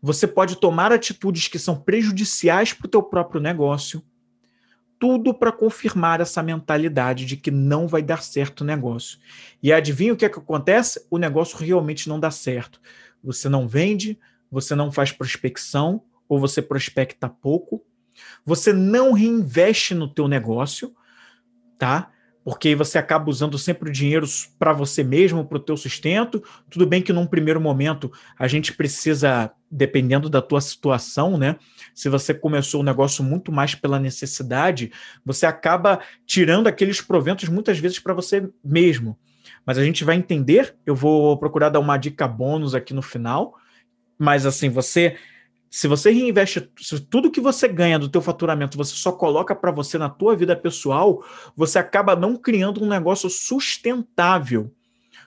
você 0.00 0.28
pode 0.28 0.54
tomar 0.60 0.92
atitudes 0.92 1.48
que 1.48 1.58
são 1.58 1.74
prejudiciais 1.74 2.72
para 2.72 2.86
o 2.86 2.88
teu 2.88 3.02
próprio 3.02 3.40
negócio, 3.40 4.00
tudo 4.96 5.34
para 5.34 5.50
confirmar 5.50 6.20
essa 6.20 6.40
mentalidade 6.40 7.26
de 7.26 7.36
que 7.36 7.50
não 7.50 7.88
vai 7.88 8.00
dar 8.00 8.22
certo 8.22 8.60
o 8.60 8.64
negócio. 8.64 9.18
E 9.60 9.72
adivinha 9.72 10.12
o 10.12 10.16
que, 10.16 10.24
é 10.24 10.28
que 10.28 10.38
acontece? 10.38 11.04
O 11.10 11.18
negócio 11.18 11.58
realmente 11.58 12.08
não 12.08 12.20
dá 12.20 12.30
certo. 12.30 12.80
Você 13.24 13.48
não 13.48 13.66
vende, 13.66 14.20
você 14.48 14.76
não 14.76 14.92
faz 14.92 15.10
prospecção, 15.10 16.04
ou 16.28 16.38
você 16.38 16.62
prospecta 16.62 17.28
pouco, 17.28 17.84
você 18.44 18.72
não 18.72 19.12
reinveste 19.12 19.94
no 19.94 20.08
teu 20.08 20.28
negócio, 20.28 20.94
tá? 21.78 22.10
Porque 22.44 22.76
você 22.76 22.96
acaba 22.96 23.28
usando 23.28 23.58
sempre 23.58 23.90
o 23.90 23.92
dinheiro 23.92 24.24
para 24.56 24.72
você 24.72 25.02
mesmo, 25.02 25.44
para 25.44 25.58
o 25.58 25.60
teu 25.60 25.76
sustento. 25.76 26.40
Tudo 26.70 26.86
bem 26.86 27.02
que 27.02 27.12
num 27.12 27.26
primeiro 27.26 27.60
momento 27.60 28.12
a 28.38 28.46
gente 28.46 28.72
precisa, 28.72 29.50
dependendo 29.68 30.30
da 30.30 30.40
tua 30.40 30.60
situação, 30.60 31.36
né? 31.36 31.56
Se 31.92 32.08
você 32.08 32.32
começou 32.32 32.82
o 32.82 32.84
negócio 32.84 33.24
muito 33.24 33.50
mais 33.50 33.74
pela 33.74 33.98
necessidade, 33.98 34.92
você 35.24 35.44
acaba 35.44 35.98
tirando 36.24 36.68
aqueles 36.68 37.00
proventos 37.00 37.48
muitas 37.48 37.80
vezes 37.80 37.98
para 37.98 38.14
você 38.14 38.48
mesmo. 38.64 39.18
Mas 39.64 39.76
a 39.76 39.84
gente 39.84 40.04
vai 40.04 40.14
entender, 40.14 40.76
eu 40.86 40.94
vou 40.94 41.36
procurar 41.36 41.68
dar 41.68 41.80
uma 41.80 41.96
dica 41.96 42.28
bônus 42.28 42.76
aqui 42.76 42.94
no 42.94 43.02
final, 43.02 43.56
mas 44.16 44.46
assim, 44.46 44.68
você 44.68 45.16
se 45.76 45.86
você 45.86 46.10
reinveste 46.10 46.70
se 46.80 46.98
tudo 47.00 47.30
que 47.30 47.38
você 47.38 47.68
ganha 47.68 47.98
do 47.98 48.08
teu 48.08 48.22
faturamento, 48.22 48.78
você 48.78 48.94
só 48.94 49.12
coloca 49.12 49.54
para 49.54 49.70
você 49.70 49.98
na 49.98 50.08
tua 50.08 50.34
vida 50.34 50.56
pessoal, 50.56 51.22
você 51.54 51.78
acaba 51.78 52.16
não 52.16 52.34
criando 52.34 52.82
um 52.82 52.88
negócio 52.88 53.28
sustentável. 53.28 54.72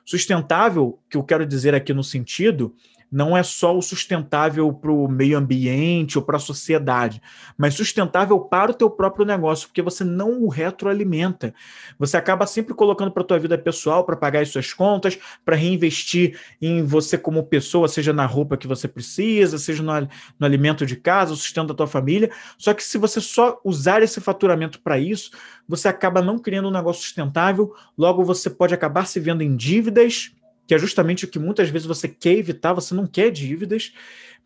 Sustentável, 0.04 0.98
que 1.08 1.16
eu 1.16 1.24
quero 1.24 1.46
dizer 1.46 1.76
aqui 1.76 1.94
no 1.94 2.04
sentido 2.04 2.74
não 3.12 3.36
é 3.36 3.42
só 3.44 3.78
o 3.78 3.82
sustentável 3.82 4.72
para 4.72 4.92
o 4.92 5.08
meio 5.08 5.38
ambiente 5.38 6.18
ou 6.18 6.24
para 6.24 6.38
a 6.38 6.40
sociedade, 6.40 7.22
mas 7.58 7.74
sustentável 7.74 8.40
para 8.40 8.72
o 8.72 8.74
teu 8.74 8.90
próprio 8.90 9.26
negócio, 9.26 9.68
porque 9.68 9.82
você 9.82 10.04
não 10.04 10.44
o 10.44 10.48
retroalimenta. 10.48 11.54
Você 11.98 12.18
acaba 12.18 12.46
sempre 12.46 12.74
colocando 12.74 13.12
para 13.12 13.24
a 13.24 13.26
tua 13.26 13.40
vida 13.40 13.58
pessoal, 13.58 14.04
para 14.04 14.16
pagar 14.16 14.42
as 14.42 14.50
suas 14.50 14.74
contas, 14.74 15.18
para 15.44 15.56
reinvestir 15.56 16.40
em 16.62 16.84
você 16.84 17.18
como 17.18 17.44
pessoa, 17.44 17.88
seja 17.88 18.14
na 18.14 18.26
roupa 18.26 18.58
que 18.58 18.68
você 18.68 18.88
precisa, 18.88 19.58
seja 19.58 19.82
no, 19.82 20.08
no 20.40 20.46
alimento 20.46 20.86
de 20.86 20.96
casa, 20.96 21.34
o 21.34 21.36
sustento 21.36 21.70
da 21.70 21.74
tua 21.74 21.88
família. 21.88 22.30
Só 22.58 22.74
que 22.74 22.84
se 22.84 22.98
você 22.98 23.20
só 23.20 23.60
usar 23.64 24.04
esse 24.04 24.22
faturamento 24.22 24.80
para 24.80 25.00
isso, 25.00 25.32
você 25.68 25.88
acaba 25.88 26.22
não 26.22 26.40
criando 26.40 26.68
um 26.68 26.72
negócio 26.72 27.04
sustentável, 27.04 27.74
logo 27.98 28.24
você 28.24 28.50
pode 28.50 28.74
acabar 28.74 29.06
se 29.06 29.20
vendo 29.20 29.42
em 29.42 29.56
dívidas 29.56 30.32
que 30.70 30.76
é 30.76 30.78
justamente 30.78 31.26
o 31.26 31.28
que 31.28 31.40
muitas 31.40 31.68
vezes 31.68 31.88
você 31.88 32.08
quer 32.08 32.34
evitar, 32.34 32.74
você 32.74 32.94
não 32.94 33.08
quer 33.08 33.32
dívidas, 33.32 33.92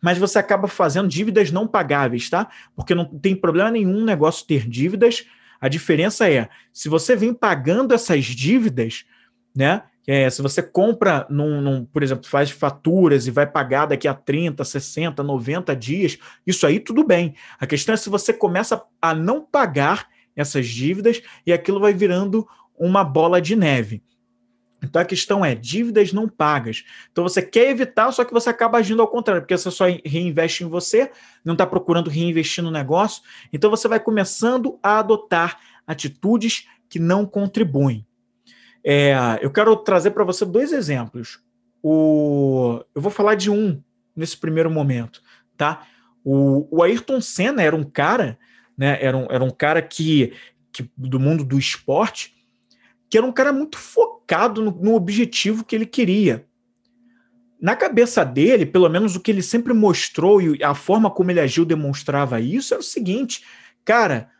mas 0.00 0.16
você 0.16 0.38
acaba 0.38 0.66
fazendo 0.66 1.06
dívidas 1.06 1.50
não 1.50 1.68
pagáveis, 1.68 2.30
tá? 2.30 2.48
Porque 2.74 2.94
não 2.94 3.04
tem 3.04 3.36
problema 3.36 3.70
nenhum 3.70 3.98
um 3.98 4.04
negócio 4.06 4.46
ter 4.46 4.66
dívidas. 4.66 5.26
A 5.60 5.68
diferença 5.68 6.26
é, 6.26 6.48
se 6.72 6.88
você 6.88 7.14
vem 7.14 7.34
pagando 7.34 7.92
essas 7.92 8.24
dívidas, 8.24 9.04
né? 9.54 9.82
É, 10.06 10.30
se 10.30 10.40
você 10.40 10.62
compra, 10.62 11.26
num, 11.28 11.60
num, 11.60 11.84
por 11.84 12.02
exemplo, 12.02 12.26
faz 12.26 12.50
faturas 12.50 13.26
e 13.26 13.30
vai 13.30 13.46
pagar 13.46 13.84
daqui 13.84 14.08
a 14.08 14.14
30, 14.14 14.64
60, 14.64 15.22
90 15.22 15.76
dias, 15.76 16.18
isso 16.46 16.66
aí 16.66 16.80
tudo 16.80 17.04
bem. 17.04 17.34
A 17.60 17.66
questão 17.66 17.92
é 17.92 17.98
se 17.98 18.08
você 18.08 18.32
começa 18.32 18.82
a 19.00 19.14
não 19.14 19.42
pagar 19.44 20.08
essas 20.34 20.66
dívidas 20.68 21.20
e 21.46 21.52
aquilo 21.52 21.80
vai 21.80 21.92
virando 21.92 22.48
uma 22.78 23.04
bola 23.04 23.42
de 23.42 23.54
neve. 23.54 24.02
Então 24.84 25.00
a 25.00 25.04
questão 25.04 25.44
é 25.44 25.54
dívidas 25.54 26.12
não 26.12 26.28
pagas. 26.28 26.84
Então 27.10 27.24
você 27.24 27.40
quer 27.40 27.70
evitar, 27.70 28.12
só 28.12 28.24
que 28.24 28.32
você 28.32 28.50
acaba 28.50 28.78
agindo 28.78 29.02
ao 29.02 29.08
contrário, 29.08 29.42
porque 29.42 29.56
você 29.56 29.70
só 29.70 29.86
reinveste 30.04 30.64
em 30.64 30.68
você, 30.68 31.10
não 31.44 31.54
está 31.54 31.66
procurando 31.66 32.10
reinvestir 32.10 32.62
no 32.62 32.70
negócio. 32.70 33.22
Então 33.52 33.70
você 33.70 33.88
vai 33.88 33.98
começando 33.98 34.78
a 34.82 34.98
adotar 34.98 35.58
atitudes 35.86 36.68
que 36.88 36.98
não 36.98 37.26
contribuem. 37.26 38.06
É, 38.84 39.14
eu 39.40 39.50
quero 39.50 39.74
trazer 39.76 40.10
para 40.10 40.24
você 40.24 40.44
dois 40.44 40.72
exemplos. 40.72 41.40
O, 41.82 42.82
eu 42.94 43.00
vou 43.00 43.10
falar 43.10 43.34
de 43.34 43.50
um 43.50 43.82
nesse 44.14 44.36
primeiro 44.36 44.70
momento, 44.70 45.22
tá? 45.56 45.86
O, 46.22 46.68
o 46.70 46.82
Ayrton 46.82 47.20
Senna 47.20 47.62
era 47.62 47.74
um 47.74 47.84
cara, 47.84 48.38
né? 48.76 48.98
Era 49.02 49.16
um, 49.16 49.26
era 49.30 49.44
um 49.44 49.50
cara 49.50 49.82
que, 49.82 50.32
que 50.72 50.90
do 50.96 51.18
mundo 51.18 51.44
do 51.44 51.58
esporte 51.58 52.33
que 53.14 53.18
era 53.18 53.24
um 53.24 53.30
cara 53.30 53.52
muito 53.52 53.78
focado 53.78 54.60
no, 54.60 54.72
no 54.72 54.94
objetivo 54.96 55.64
que 55.64 55.76
ele 55.76 55.86
queria. 55.86 56.44
Na 57.62 57.76
cabeça 57.76 58.24
dele, 58.24 58.66
pelo 58.66 58.88
menos 58.88 59.14
o 59.14 59.20
que 59.20 59.30
ele 59.30 59.40
sempre 59.40 59.72
mostrou 59.72 60.42
e 60.42 60.64
a 60.64 60.74
forma 60.74 61.08
como 61.08 61.30
ele 61.30 61.38
agiu 61.38 61.64
demonstrava 61.64 62.40
isso, 62.40 62.74
era 62.74 62.80
o 62.80 62.84
seguinte: 62.84 63.44
cara, 63.84 64.32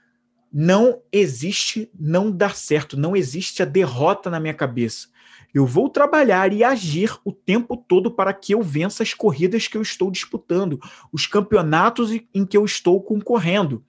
não 0.53 1.01
existe 1.13 1.89
não 1.97 2.33
dar 2.33 2.57
certo, 2.57 2.97
não 2.97 3.15
existe 3.15 3.63
a 3.63 3.65
derrota 3.65 4.29
na 4.29 4.41
minha 4.41 4.53
cabeça. 4.53 5.07
Eu 5.55 5.65
vou 5.65 5.89
trabalhar 5.89 6.53
e 6.53 6.65
agir 6.65 7.17
o 7.25 7.31
tempo 7.31 7.77
todo 7.77 8.11
para 8.11 8.35
que 8.35 8.55
eu 8.55 8.61
vença 8.61 9.05
as 9.05 9.15
corridas 9.15 9.69
que 9.69 9.77
eu 9.77 9.83
estou 9.83 10.11
disputando, 10.11 10.81
os 11.13 11.29
campeonatos 11.29 12.11
em 12.35 12.45
que 12.45 12.57
eu 12.57 12.65
estou 12.65 13.01
concorrendo. 13.01 13.85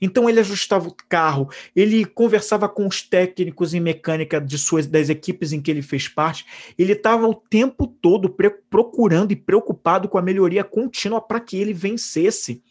Então 0.00 0.28
ele 0.28 0.40
ajustava 0.40 0.88
o 0.88 0.96
carro, 1.08 1.48
ele 1.74 2.04
conversava 2.04 2.68
com 2.68 2.86
os 2.86 3.02
técnicos 3.02 3.74
em 3.74 3.80
mecânica 3.80 4.40
de 4.40 4.58
suas 4.58 4.86
das 4.86 5.08
equipes 5.08 5.52
em 5.52 5.60
que 5.60 5.70
ele 5.70 5.82
fez 5.82 6.08
parte. 6.08 6.46
Ele 6.78 6.92
estava 6.92 7.26
o 7.26 7.34
tempo 7.34 7.86
todo 7.86 8.34
procurando 8.70 9.32
e 9.32 9.36
preocupado 9.36 10.08
com 10.08 10.18
a 10.18 10.22
melhoria 10.22 10.64
contínua 10.64 11.20
para 11.20 11.40
que 11.40 11.56
ele 11.56 11.72
vencesse. 11.72 12.62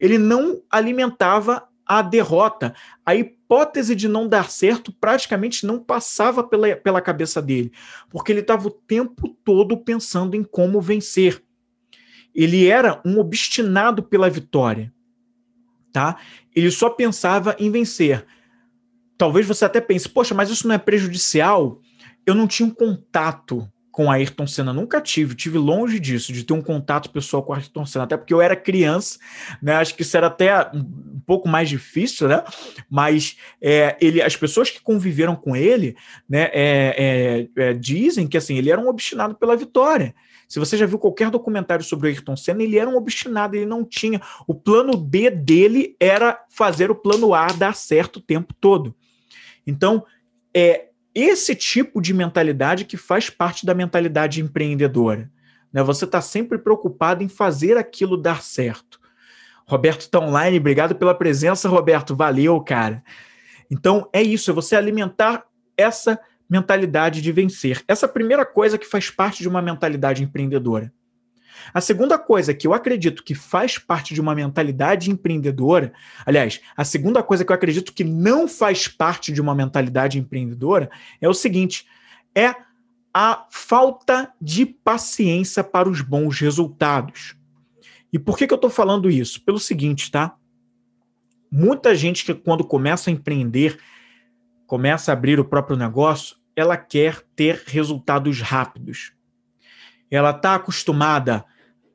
Ele 0.00 0.18
não 0.18 0.62
alimentava 0.70 1.68
a 1.86 2.02
derrota. 2.02 2.74
A 3.04 3.14
hipótese 3.14 3.94
de 3.94 4.06
não 4.06 4.28
dar 4.28 4.50
certo 4.50 4.92
praticamente 4.92 5.66
não 5.66 5.78
passava 5.82 6.44
pela, 6.44 6.76
pela 6.76 7.00
cabeça 7.00 7.40
dele, 7.40 7.72
porque 8.10 8.30
ele 8.30 8.40
estava 8.40 8.68
o 8.68 8.70
tempo 8.70 9.28
todo 9.42 9.78
pensando 9.78 10.36
em 10.36 10.44
como 10.44 10.80
vencer. 10.80 11.42
Ele 12.34 12.66
era 12.66 13.00
um 13.04 13.18
obstinado 13.18 14.02
pela 14.02 14.28
vitória 14.28 14.92
tá? 15.98 16.16
Ele 16.54 16.70
só 16.70 16.88
pensava 16.88 17.56
em 17.58 17.72
vencer. 17.72 18.24
Talvez 19.16 19.44
você 19.44 19.64
até 19.64 19.80
pense, 19.80 20.08
poxa, 20.08 20.32
mas 20.32 20.48
isso 20.48 20.68
não 20.68 20.76
é 20.76 20.78
prejudicial? 20.78 21.80
Eu 22.24 22.36
não 22.36 22.46
tinha 22.46 22.68
um 22.68 22.70
contato 22.70 23.68
com 23.90 24.08
Ayrton 24.08 24.46
Senna, 24.46 24.72
nunca 24.72 25.00
tive, 25.00 25.34
tive 25.34 25.58
longe 25.58 25.98
disso, 25.98 26.32
de 26.32 26.44
ter 26.44 26.52
um 26.52 26.62
contato 26.62 27.10
pessoal 27.10 27.42
com 27.42 27.52
Ayrton 27.52 27.84
Senna, 27.84 28.04
até 28.04 28.16
porque 28.16 28.32
eu 28.32 28.40
era 28.40 28.54
criança, 28.54 29.18
né? 29.60 29.74
Acho 29.74 29.92
que 29.96 30.02
isso 30.02 30.16
era 30.16 30.28
até 30.28 30.70
um 30.72 31.20
pouco 31.26 31.48
mais 31.48 31.68
difícil, 31.68 32.28
né? 32.28 32.44
Mas 32.88 33.36
é, 33.60 33.96
ele, 34.00 34.22
as 34.22 34.36
pessoas 34.36 34.70
que 34.70 34.80
conviveram 34.80 35.34
com 35.34 35.56
ele, 35.56 35.96
né, 36.28 36.48
é, 36.52 37.48
é, 37.56 37.70
é 37.70 37.74
dizem 37.74 38.28
que 38.28 38.36
assim 38.36 38.56
ele 38.56 38.70
era 38.70 38.80
um 38.80 38.86
obstinado 38.86 39.34
pela 39.34 39.56
vitória. 39.56 40.14
Se 40.48 40.58
você 40.58 40.76
já 40.78 40.86
viu 40.86 40.98
qualquer 40.98 41.30
documentário 41.30 41.84
sobre 41.84 42.06
o 42.06 42.08
Ayrton 42.08 42.34
Senna, 42.34 42.62
ele 42.62 42.78
era 42.78 42.88
um 42.88 42.96
obstinado, 42.96 43.54
ele 43.54 43.66
não 43.66 43.84
tinha. 43.84 44.20
O 44.46 44.54
plano 44.54 44.96
B 44.96 45.30
dele 45.30 45.94
era 46.00 46.42
fazer 46.48 46.90
o 46.90 46.94
plano 46.94 47.34
A 47.34 47.48
dar 47.48 47.76
certo 47.76 48.16
o 48.16 48.22
tempo 48.22 48.54
todo. 48.58 48.94
Então, 49.66 50.04
é 50.54 50.88
esse 51.14 51.54
tipo 51.54 52.00
de 52.00 52.14
mentalidade 52.14 52.86
que 52.86 52.96
faz 52.96 53.28
parte 53.28 53.66
da 53.66 53.74
mentalidade 53.74 54.40
empreendedora. 54.40 55.30
Né? 55.72 55.82
Você 55.82 56.06
está 56.06 56.20
sempre 56.20 56.56
preocupado 56.56 57.22
em 57.22 57.28
fazer 57.28 57.76
aquilo 57.76 58.16
dar 58.16 58.42
certo. 58.42 58.98
Roberto 59.66 60.00
está 60.00 60.18
online, 60.18 60.58
obrigado 60.58 60.94
pela 60.94 61.14
presença, 61.14 61.68
Roberto. 61.68 62.16
Valeu, 62.16 62.58
cara. 62.62 63.04
Então 63.70 64.08
é 64.14 64.22
isso, 64.22 64.50
é 64.50 64.54
você 64.54 64.74
alimentar 64.74 65.44
essa 65.76 66.18
mentalidade 66.48 67.20
de 67.20 67.30
vencer. 67.30 67.82
Essa 67.86 68.08
primeira 68.08 68.44
coisa 68.46 68.78
que 68.78 68.86
faz 68.86 69.10
parte 69.10 69.42
de 69.42 69.48
uma 69.48 69.60
mentalidade 69.60 70.22
empreendedora. 70.22 70.92
A 71.74 71.80
segunda 71.80 72.18
coisa 72.18 72.54
que 72.54 72.66
eu 72.66 72.72
acredito 72.72 73.22
que 73.22 73.34
faz 73.34 73.78
parte 73.78 74.14
de 74.14 74.20
uma 74.20 74.34
mentalidade 74.34 75.10
empreendedora, 75.10 75.92
aliás, 76.24 76.60
a 76.76 76.84
segunda 76.84 77.22
coisa 77.22 77.44
que 77.44 77.52
eu 77.52 77.56
acredito 77.56 77.92
que 77.92 78.04
não 78.04 78.48
faz 78.48 78.88
parte 78.88 79.32
de 79.32 79.40
uma 79.40 79.54
mentalidade 79.54 80.18
empreendedora 80.18 80.90
é 81.20 81.28
o 81.28 81.34
seguinte: 81.34 81.86
é 82.34 82.54
a 83.12 83.46
falta 83.50 84.32
de 84.40 84.64
paciência 84.64 85.64
para 85.64 85.88
os 85.88 86.00
bons 86.00 86.38
resultados. 86.40 87.36
E 88.12 88.18
por 88.18 88.38
que, 88.38 88.46
que 88.46 88.52
eu 88.54 88.56
estou 88.56 88.70
falando 88.70 89.10
isso? 89.10 89.42
Pelo 89.42 89.58
seguinte, 89.58 90.10
tá? 90.10 90.34
Muita 91.50 91.94
gente 91.94 92.24
que, 92.24 92.34
quando 92.34 92.64
começa 92.64 93.10
a 93.10 93.12
empreender, 93.12 93.78
começa 94.66 95.10
a 95.10 95.14
abrir 95.14 95.40
o 95.40 95.44
próprio 95.44 95.76
negócio, 95.76 96.36
ela 96.58 96.76
quer 96.76 97.22
ter 97.36 97.62
resultados 97.66 98.40
rápidos. 98.40 99.12
Ela 100.10 100.30
está 100.30 100.56
acostumada 100.56 101.44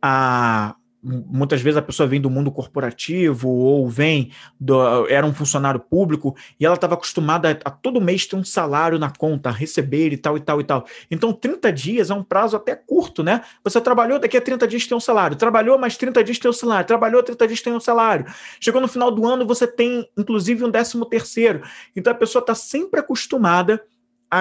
a 0.01 0.75
muitas 1.03 1.61
vezes 1.61 1.75
a 1.75 1.81
pessoa 1.81 2.07
vem 2.07 2.21
do 2.21 2.29
mundo 2.29 2.49
corporativo 2.49 3.49
ou 3.49 3.89
vem 3.89 4.31
do, 4.57 5.05
era 5.09 5.27
um 5.27 5.33
funcionário 5.33 5.81
público 5.81 6.33
e 6.57 6.65
ela 6.65 6.75
estava 6.75 6.93
acostumada 6.93 7.51
a, 7.51 7.67
a, 7.67 7.71
todo 7.71 7.99
mês 7.99 8.25
ter 8.25 8.37
um 8.37 8.43
salário 8.43 8.97
na 8.97 9.11
conta, 9.11 9.51
receber 9.51 10.13
e 10.13 10.17
tal 10.17 10.37
e 10.37 10.39
tal 10.39 10.61
e 10.61 10.63
tal. 10.63 10.85
Então 11.11 11.33
30 11.33 11.73
dias 11.73 12.09
é 12.09 12.13
um 12.13 12.23
prazo 12.23 12.55
até 12.55 12.73
curto, 12.73 13.21
né? 13.21 13.41
Você 13.65 13.81
trabalhou, 13.81 14.17
daqui 14.17 14.37
a 14.37 14.41
30 14.41 14.65
dias 14.65 14.87
tem 14.87 14.95
um 14.95 15.01
salário, 15.01 15.35
trabalhou 15.35 15.77
mais 15.77 15.97
30 15.97 16.23
dias 16.23 16.39
tem 16.39 16.49
um 16.49 16.53
salário, 16.53 16.87
trabalhou 16.87 17.21
30 17.21 17.47
dias 17.47 17.61
tem 17.61 17.73
um 17.73 17.81
salário. 17.81 18.25
Chegou 18.61 18.79
no 18.79 18.87
final 18.87 19.11
do 19.11 19.27
ano 19.27 19.45
você 19.45 19.67
tem 19.67 20.07
inclusive 20.17 20.63
um 20.63 20.69
décimo 20.69 21.05
terceiro. 21.05 21.63
Então 21.93 22.13
a 22.13 22.15
pessoa 22.15 22.39
está 22.39 22.55
sempre 22.55 23.01
acostumada 23.01 23.83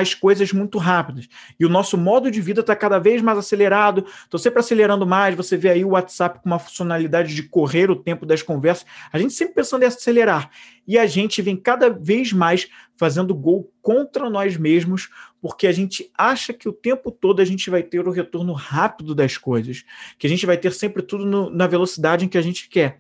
as 0.01 0.15
coisas 0.15 0.53
muito 0.53 0.79
rápidas. 0.79 1.29
E 1.61 1.67
o 1.67 1.69
nosso 1.69 1.99
modo 1.99 2.31
de 2.31 2.41
vida 2.41 2.61
está 2.61 2.75
cada 2.75 2.99
vez 2.99 3.21
mais 3.21 3.37
acelerado. 3.37 4.07
Estou 4.25 4.41
sempre 4.41 4.61
acelerando 4.61 5.07
mais. 5.07 5.35
Você 5.35 5.55
vê 5.55 5.69
aí 5.69 5.85
o 5.85 5.91
WhatsApp 5.91 6.41
com 6.41 6.49
uma 6.49 6.59
funcionalidade 6.59 7.35
de 7.35 7.43
correr 7.43 7.91
o 7.91 7.97
tempo 7.97 8.25
das 8.25 8.43
conversas. 8.43 8.87
A 9.13 9.19
gente 9.19 9.35
sempre 9.35 9.55
pensando 9.55 9.83
em 9.83 9.87
acelerar. 9.87 10.51
E 10.89 10.99
a 10.99 11.07
gente 11.07 11.43
vem 11.43 11.57
cada 11.57 11.91
vez 11.91 12.33
mais 12.33 12.69
fazendo 12.97 13.35
gol 13.35 13.71
contra 13.83 14.31
nós 14.31 14.57
mesmos, 14.57 15.11
porque 15.41 15.67
a 15.67 15.73
gente 15.73 16.11
acha 16.17 16.53
que 16.53 16.69
o 16.69 16.73
tempo 16.73 17.11
todo 17.11 17.43
a 17.43 17.45
gente 17.45 17.69
vai 17.69 17.83
ter 17.83 18.07
o 18.07 18.11
retorno 18.11 18.53
rápido 18.53 19.15
das 19.15 19.37
coisas, 19.37 19.85
que 20.19 20.27
a 20.27 20.31
gente 20.31 20.47
vai 20.47 20.57
ter 20.57 20.73
sempre 20.73 21.03
tudo 21.03 21.27
no, 21.27 21.51
na 21.51 21.67
velocidade 21.67 22.25
em 22.25 22.29
que 22.29 22.39
a 22.39 22.43
gente 22.43 22.69
quer. 22.69 22.99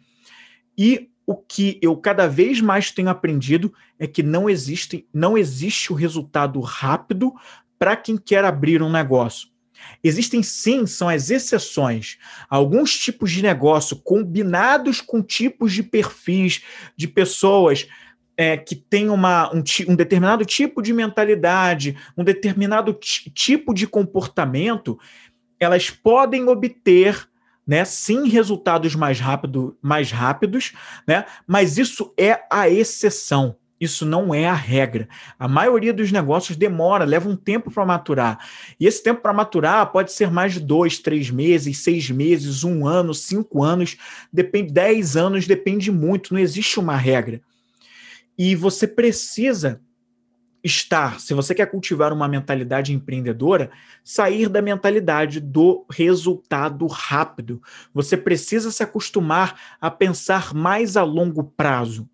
E 0.76 1.11
o 1.26 1.36
que 1.36 1.78
eu 1.80 1.96
cada 1.96 2.26
vez 2.26 2.60
mais 2.60 2.90
tenho 2.90 3.08
aprendido 3.08 3.72
é 3.98 4.06
que 4.06 4.22
não 4.22 4.48
existe, 4.50 5.06
não 5.12 5.38
existe 5.38 5.92
o 5.92 5.96
resultado 5.96 6.60
rápido 6.60 7.32
para 7.78 7.96
quem 7.96 8.16
quer 8.16 8.44
abrir 8.44 8.82
um 8.82 8.90
negócio. 8.90 9.48
Existem 10.02 10.42
sim, 10.42 10.86
são 10.86 11.08
as 11.08 11.30
exceções. 11.30 12.18
Alguns 12.48 12.96
tipos 12.96 13.30
de 13.30 13.42
negócio 13.42 13.96
combinados 13.96 15.00
com 15.00 15.22
tipos 15.22 15.72
de 15.72 15.82
perfis 15.82 16.62
de 16.96 17.08
pessoas 17.08 17.88
é, 18.36 18.56
que 18.56 18.74
têm 18.74 19.10
uma, 19.10 19.52
um, 19.54 19.62
um, 19.88 19.96
determinado 19.96 20.44
tipo 20.44 20.80
de 20.80 20.92
mentalidade, 20.92 21.96
um 22.16 22.24
determinado 22.24 22.92
tipo 22.94 23.74
de 23.74 23.86
comportamento, 23.86 24.98
elas 25.58 25.90
podem 25.90 26.48
obter 26.48 27.28
né? 27.66 27.84
Sim, 27.84 28.28
resultados 28.28 28.94
mais, 28.94 29.20
rápido, 29.20 29.76
mais 29.80 30.10
rápidos, 30.10 30.72
né? 31.06 31.24
Mas 31.46 31.78
isso 31.78 32.12
é 32.18 32.40
a 32.50 32.68
exceção. 32.68 33.56
Isso 33.82 34.06
não 34.06 34.32
é 34.32 34.46
a 34.46 34.54
regra. 34.54 35.08
A 35.36 35.48
maioria 35.48 35.92
dos 35.92 36.12
negócios 36.12 36.56
demora, 36.56 37.04
leva 37.04 37.28
um 37.28 37.34
tempo 37.34 37.68
para 37.68 37.84
maturar. 37.84 38.38
E 38.78 38.86
esse 38.86 39.02
tempo 39.02 39.20
para 39.20 39.32
maturar 39.32 39.90
pode 39.90 40.12
ser 40.12 40.30
mais 40.30 40.52
de 40.52 40.60
dois, 40.60 40.98
três 41.00 41.30
meses, 41.30 41.78
seis 41.78 42.08
meses, 42.08 42.62
um 42.62 42.86
ano, 42.86 43.12
cinco 43.12 43.60
anos, 43.60 43.96
depende, 44.32 44.72
dez 44.72 45.16
anos, 45.16 45.48
depende 45.48 45.90
muito. 45.90 46.32
Não 46.32 46.40
existe 46.40 46.78
uma 46.78 46.96
regra. 46.96 47.42
E 48.38 48.54
você 48.54 48.86
precisa 48.86 49.80
estar, 50.62 51.20
se 51.20 51.34
você 51.34 51.54
quer 51.54 51.66
cultivar 51.66 52.12
uma 52.12 52.28
mentalidade 52.28 52.92
empreendedora, 52.92 53.70
sair 54.04 54.48
da 54.48 54.62
mentalidade 54.62 55.40
do 55.40 55.84
resultado 55.90 56.86
rápido. 56.86 57.60
Você 57.92 58.16
precisa 58.16 58.70
se 58.70 58.82
acostumar 58.82 59.76
a 59.80 59.90
pensar 59.90 60.54
mais 60.54 60.96
a 60.96 61.02
longo 61.02 61.42
prazo. 61.42 62.08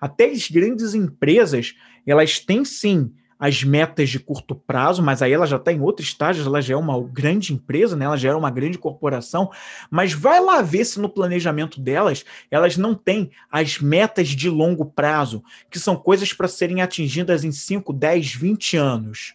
Até 0.00 0.26
as 0.26 0.50
grandes 0.50 0.94
empresas, 0.94 1.74
elas 2.06 2.40
têm 2.40 2.64
sim 2.64 3.12
as 3.38 3.62
metas 3.62 4.08
de 4.08 4.18
curto 4.18 4.54
prazo, 4.54 5.02
mas 5.02 5.20
aí 5.20 5.32
ela 5.32 5.46
já 5.46 5.56
está 5.56 5.72
em 5.72 5.80
outro 5.80 6.02
estágio, 6.02 6.44
ela 6.44 6.60
já 6.60 6.74
é 6.74 6.76
uma 6.76 7.00
grande 7.02 7.52
empresa, 7.52 7.94
né? 7.94 8.06
ela 8.06 8.16
já 8.16 8.30
é 8.30 8.34
uma 8.34 8.50
grande 8.50 8.78
corporação, 8.78 9.50
mas 9.90 10.12
vai 10.12 10.40
lá 10.40 10.62
ver 10.62 10.84
se 10.84 10.98
no 10.98 11.08
planejamento 11.08 11.80
delas 11.80 12.24
elas 12.50 12.76
não 12.76 12.94
têm 12.94 13.30
as 13.50 13.78
metas 13.78 14.28
de 14.28 14.48
longo 14.48 14.86
prazo, 14.86 15.44
que 15.70 15.78
são 15.78 15.96
coisas 15.96 16.32
para 16.32 16.48
serem 16.48 16.80
atingidas 16.80 17.44
em 17.44 17.52
5, 17.52 17.92
10, 17.92 18.34
20 18.34 18.76
anos, 18.76 19.34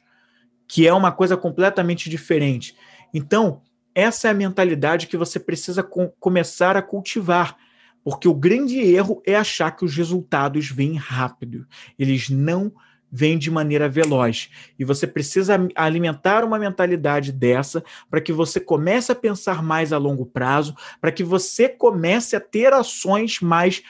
que 0.67 0.87
é 0.87 0.93
uma 0.93 1.11
coisa 1.11 1.37
completamente 1.37 2.09
diferente. 2.09 2.75
Então, 3.13 3.61
essa 3.93 4.27
é 4.27 4.31
a 4.31 4.33
mentalidade 4.35 5.07
que 5.07 5.17
você 5.17 5.39
precisa 5.39 5.83
com, 5.83 6.07
começar 6.19 6.75
a 6.77 6.81
cultivar. 6.81 7.57
Porque 8.03 8.27
o 8.27 8.33
grande 8.33 8.79
erro 8.79 9.21
é 9.25 9.35
achar 9.35 9.69
que 9.75 9.85
os 9.85 9.95
resultados 9.95 10.69
vêm 10.71 10.95
rápido. 10.95 11.67
Eles 11.99 12.29
não 12.29 12.71
vem 13.11 13.37
de 13.37 13.51
maneira 13.51 13.89
veloz. 13.89 14.49
E 14.79 14.85
você 14.85 15.05
precisa 15.05 15.57
alimentar 15.75 16.45
uma 16.45 16.57
mentalidade 16.57 17.31
dessa 17.31 17.83
para 18.09 18.21
que 18.21 18.31
você 18.31 18.59
comece 18.59 19.11
a 19.11 19.15
pensar 19.15 19.61
mais 19.61 19.91
a 19.91 19.97
longo 19.97 20.25
prazo, 20.25 20.75
para 21.01 21.11
que 21.11 21.23
você 21.23 21.67
comece 21.67 22.35
a 22.35 22.39
ter 22.39 22.73
ações 22.73 23.39
mais 23.41 23.83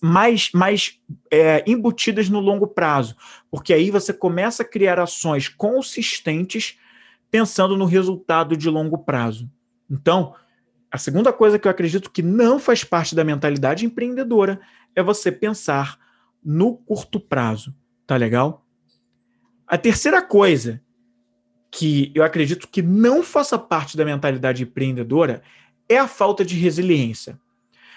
mais, 0.00 0.50
mais 0.54 0.98
é, 1.30 1.62
embutidas 1.66 2.30
no 2.30 2.40
longo 2.40 2.66
prazo, 2.66 3.14
porque 3.50 3.74
aí 3.74 3.90
você 3.90 4.10
começa 4.10 4.62
a 4.62 4.66
criar 4.66 4.98
ações 4.98 5.48
consistentes 5.48 6.78
pensando 7.30 7.76
no 7.76 7.84
resultado 7.84 8.56
de 8.56 8.70
longo 8.70 8.96
prazo. 8.96 9.50
Então, 9.90 10.34
a 10.90 10.98
segunda 10.98 11.32
coisa 11.32 11.58
que 11.58 11.68
eu 11.68 11.70
acredito 11.70 12.10
que 12.10 12.22
não 12.22 12.58
faz 12.58 12.82
parte 12.82 13.14
da 13.14 13.22
mentalidade 13.22 13.84
empreendedora 13.84 14.60
é 14.94 15.02
você 15.02 15.30
pensar 15.30 15.98
no 16.42 16.76
curto 16.76 17.20
prazo. 17.20 17.74
Tá 18.10 18.16
legal? 18.16 18.66
A 19.64 19.78
terceira 19.78 20.20
coisa 20.20 20.82
que 21.70 22.10
eu 22.12 22.24
acredito 22.24 22.66
que 22.66 22.82
não 22.82 23.22
faça 23.22 23.56
parte 23.56 23.96
da 23.96 24.04
mentalidade 24.04 24.64
empreendedora 24.64 25.44
é 25.88 25.96
a 25.96 26.08
falta 26.08 26.44
de 26.44 26.56
resiliência. 26.56 27.38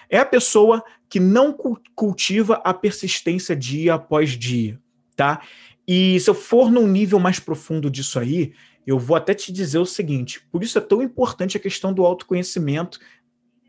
É 0.08 0.19
a 0.19 0.26
pessoa 0.26 0.86
que 1.10 1.19
não 1.19 1.52
cultiva 1.95 2.62
a 2.63 2.76
persistência 2.76 3.56
dia 3.56 3.95
após 3.95 4.38
dia, 4.38 4.80
tá? 5.15 5.41
E 5.88 6.19
se 6.19 6.30
eu 6.30 6.36
for 6.36 6.71
num 6.71 6.88
nível 6.88 7.17
mais 7.17 7.39
profundo 7.39 7.89
disso 7.89 8.19
aí, 8.19 8.54
eu 8.86 8.99
vou 8.99 9.17
até 9.17 9.34
te 9.34 9.52
dizer 9.52 9.80
o 9.80 9.86
seguinte: 9.86 10.45
por 10.52 10.62
isso 10.62 10.78
é 10.78 10.82
tão 10.82 11.02
importante 11.02 11.58
a 11.58 11.60
questão 11.60 11.91
do 11.91 12.06
autoconhecimento 12.06 12.99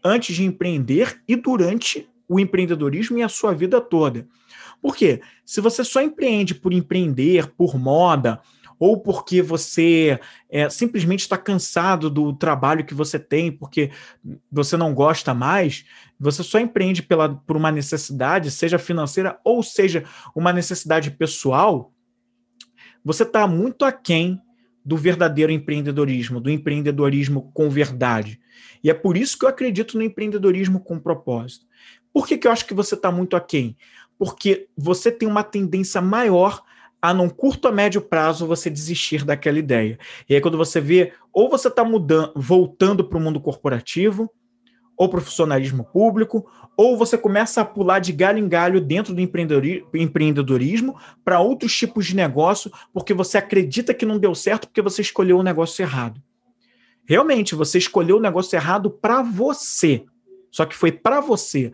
antes 0.05 0.37
de 0.37 0.45
empreender 0.45 1.23
e 1.27 1.37
durante 1.37 2.07
o 2.35 2.41
empreendedorismo 2.41 3.19
e 3.19 3.23
a 3.23 3.29
sua 3.29 3.53
vida 3.55 3.81
toda. 3.81 4.27
Por 4.83 4.97
quê? 4.97 5.21
Se 5.45 5.61
você 5.61 5.85
só 5.85 6.03
empreende 6.03 6.55
por 6.55 6.73
empreender, 6.73 7.53
por 7.57 7.79
moda, 7.79 8.41
ou 8.79 9.01
porque 9.01 9.41
você 9.41 10.19
é, 10.51 10.69
simplesmente 10.69 11.21
está 11.21 11.39
cansado 11.39 12.11
do 12.11 12.33
trabalho 12.33 12.85
que 12.85 12.93
você 12.93 13.19
tem, 13.19 13.53
porque 13.53 13.93
você 14.51 14.77
não 14.77 14.93
gosta 14.93 15.33
mais, 15.33 15.85
você 16.19 16.43
só 16.43 16.59
empreende 16.59 17.03
pela, 17.03 17.35
por 17.35 17.57
uma 17.57 17.71
necessidade, 17.71 18.51
seja 18.51 18.79
financeira 18.79 19.39
ou 19.45 19.63
seja 19.63 20.05
uma 20.35 20.53
necessidade 20.53 21.13
pessoal, 21.13 21.93
você 23.05 23.23
está 23.23 23.47
muito 23.47 23.85
aquém 23.85 24.41
do 24.85 24.97
verdadeiro 24.97 25.53
empreendedorismo, 25.53 26.41
do 26.41 26.51
empreendedorismo 26.51 27.51
com 27.55 27.71
verdade. 27.71 28.41
E 28.83 28.91
é 28.91 28.95
por 28.95 29.17
isso 29.17 29.39
que 29.39 29.45
eu 29.45 29.49
acredito 29.49 29.97
no 29.97 30.03
empreendedorismo 30.03 30.81
com 30.81 30.99
propósito. 30.99 31.65
Por 32.15 32.27
que, 32.27 32.39
que 32.39 32.47
eu 32.47 32.53
acho 32.53 32.65
que 32.65 32.73
você 32.73 32.95
está 32.95 33.13
muito 33.13 33.37
aquém? 33.37 33.77
porque 34.19 34.69
você 34.77 35.11
tem 35.11 35.29
uma 35.29 35.43
tendência 35.43 36.01
maior 36.01 36.63
a 37.01 37.13
num 37.13 37.29
curto 37.29 37.69
a 37.69 37.73
médio 37.73 38.01
prazo 38.01 38.47
você 38.47 38.71
desistir 38.71 39.25
daquela 39.25 39.59
ideia. 39.59 39.99
E 40.29 40.35
aí 40.35 40.41
quando 40.41 40.57
você 40.57 40.81
vê, 40.81 41.13
ou 41.33 41.51
você 41.51 41.69
está 41.69 41.85
mudando, 41.85 42.33
voltando 42.35 43.05
para 43.05 43.19
o 43.19 43.21
mundo 43.21 43.41
corporativo, 43.41 44.31
ou 44.97 45.09
profissionalismo 45.09 45.85
público, 45.85 46.49
ou 46.77 46.97
você 46.97 47.19
começa 47.19 47.61
a 47.61 47.65
pular 47.65 47.99
de 47.99 48.13
galho 48.13 48.39
em 48.39 48.49
galho 48.49 48.81
dentro 48.81 49.13
do 49.13 49.21
empreendedorismo 49.21 50.97
para 51.25 51.41
outros 51.41 51.77
tipos 51.77 52.07
de 52.07 52.15
negócio, 52.15 52.71
porque 52.93 53.13
você 53.13 53.37
acredita 53.37 53.93
que 53.93 54.07
não 54.07 54.19
deu 54.19 54.35
certo 54.35 54.69
porque 54.69 54.81
você 54.81 55.03
escolheu 55.03 55.37
o 55.39 55.43
negócio 55.43 55.83
errado. 55.83 56.23
Realmente, 57.05 57.55
você 57.55 57.77
escolheu 57.77 58.17
o 58.17 58.21
negócio 58.21 58.57
errado 58.57 58.89
para 58.89 59.21
você. 59.21 60.05
Só 60.51 60.65
que 60.65 60.77
foi 60.77 60.93
para 60.93 61.21
você, 61.21 61.73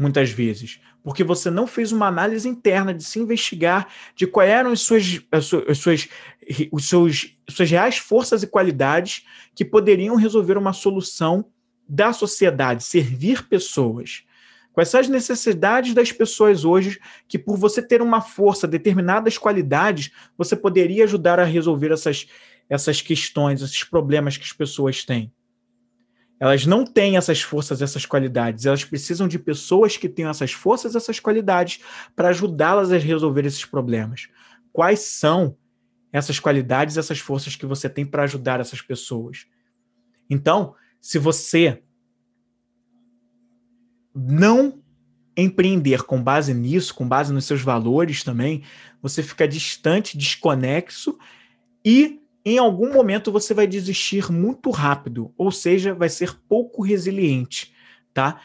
muitas 0.00 0.30
vezes 0.30 0.80
porque 1.02 1.24
você 1.24 1.50
não 1.50 1.66
fez 1.66 1.92
uma 1.92 2.06
análise 2.06 2.48
interna 2.48 2.92
de 2.92 3.04
se 3.04 3.18
investigar 3.18 3.88
de 4.14 4.26
quais 4.26 4.50
eram 4.50 4.72
as 4.72 4.80
suas, 4.80 5.20
as 5.30 5.46
suas, 5.46 5.68
as 5.68 5.78
suas, 5.78 6.08
os 6.70 6.88
seus, 6.88 7.36
suas 7.48 7.70
reais 7.70 7.96
forças 7.96 8.42
e 8.42 8.46
qualidades 8.46 9.24
que 9.54 9.64
poderiam 9.64 10.16
resolver 10.16 10.58
uma 10.58 10.72
solução 10.72 11.46
da 11.88 12.12
sociedade, 12.12 12.84
servir 12.84 13.48
pessoas. 13.48 14.24
Quais 14.72 14.88
são 14.88 15.00
as 15.00 15.08
necessidades 15.08 15.92
das 15.94 16.12
pessoas 16.12 16.64
hoje 16.64 17.00
que, 17.26 17.38
por 17.38 17.56
você 17.56 17.82
ter 17.82 18.00
uma 18.00 18.20
força, 18.20 18.68
determinadas 18.68 19.36
qualidades, 19.36 20.12
você 20.38 20.54
poderia 20.54 21.04
ajudar 21.04 21.40
a 21.40 21.44
resolver 21.44 21.90
essas, 21.90 22.28
essas 22.68 23.02
questões, 23.02 23.62
esses 23.62 23.82
problemas 23.82 24.36
que 24.36 24.44
as 24.44 24.52
pessoas 24.52 25.04
têm? 25.04 25.32
Elas 26.40 26.64
não 26.64 26.86
têm 26.86 27.18
essas 27.18 27.42
forças, 27.42 27.82
essas 27.82 28.06
qualidades. 28.06 28.64
Elas 28.64 28.82
precisam 28.82 29.28
de 29.28 29.38
pessoas 29.38 29.98
que 29.98 30.08
tenham 30.08 30.30
essas 30.30 30.52
forças, 30.52 30.96
essas 30.96 31.20
qualidades 31.20 31.80
para 32.16 32.28
ajudá-las 32.28 32.90
a 32.90 32.96
resolver 32.96 33.44
esses 33.44 33.66
problemas. 33.66 34.28
Quais 34.72 35.00
são 35.00 35.54
essas 36.10 36.40
qualidades, 36.40 36.96
essas 36.96 37.18
forças 37.18 37.54
que 37.56 37.66
você 37.66 37.90
tem 37.90 38.06
para 38.06 38.22
ajudar 38.22 38.58
essas 38.58 38.80
pessoas? 38.80 39.46
Então, 40.30 40.74
se 40.98 41.18
você 41.18 41.82
não 44.14 44.82
empreender 45.36 46.02
com 46.04 46.22
base 46.22 46.54
nisso, 46.54 46.94
com 46.94 47.06
base 47.06 47.32
nos 47.34 47.44
seus 47.44 47.60
valores 47.60 48.24
também, 48.24 48.62
você 49.02 49.22
fica 49.22 49.46
distante, 49.46 50.16
desconexo 50.16 51.18
e 51.84 52.19
em 52.44 52.58
algum 52.58 52.92
momento 52.92 53.32
você 53.32 53.52
vai 53.52 53.66
desistir 53.66 54.30
muito 54.32 54.70
rápido, 54.70 55.32
ou 55.36 55.50
seja, 55.50 55.94
vai 55.94 56.08
ser 56.08 56.38
pouco 56.48 56.82
resiliente, 56.82 57.72
tá? 58.14 58.40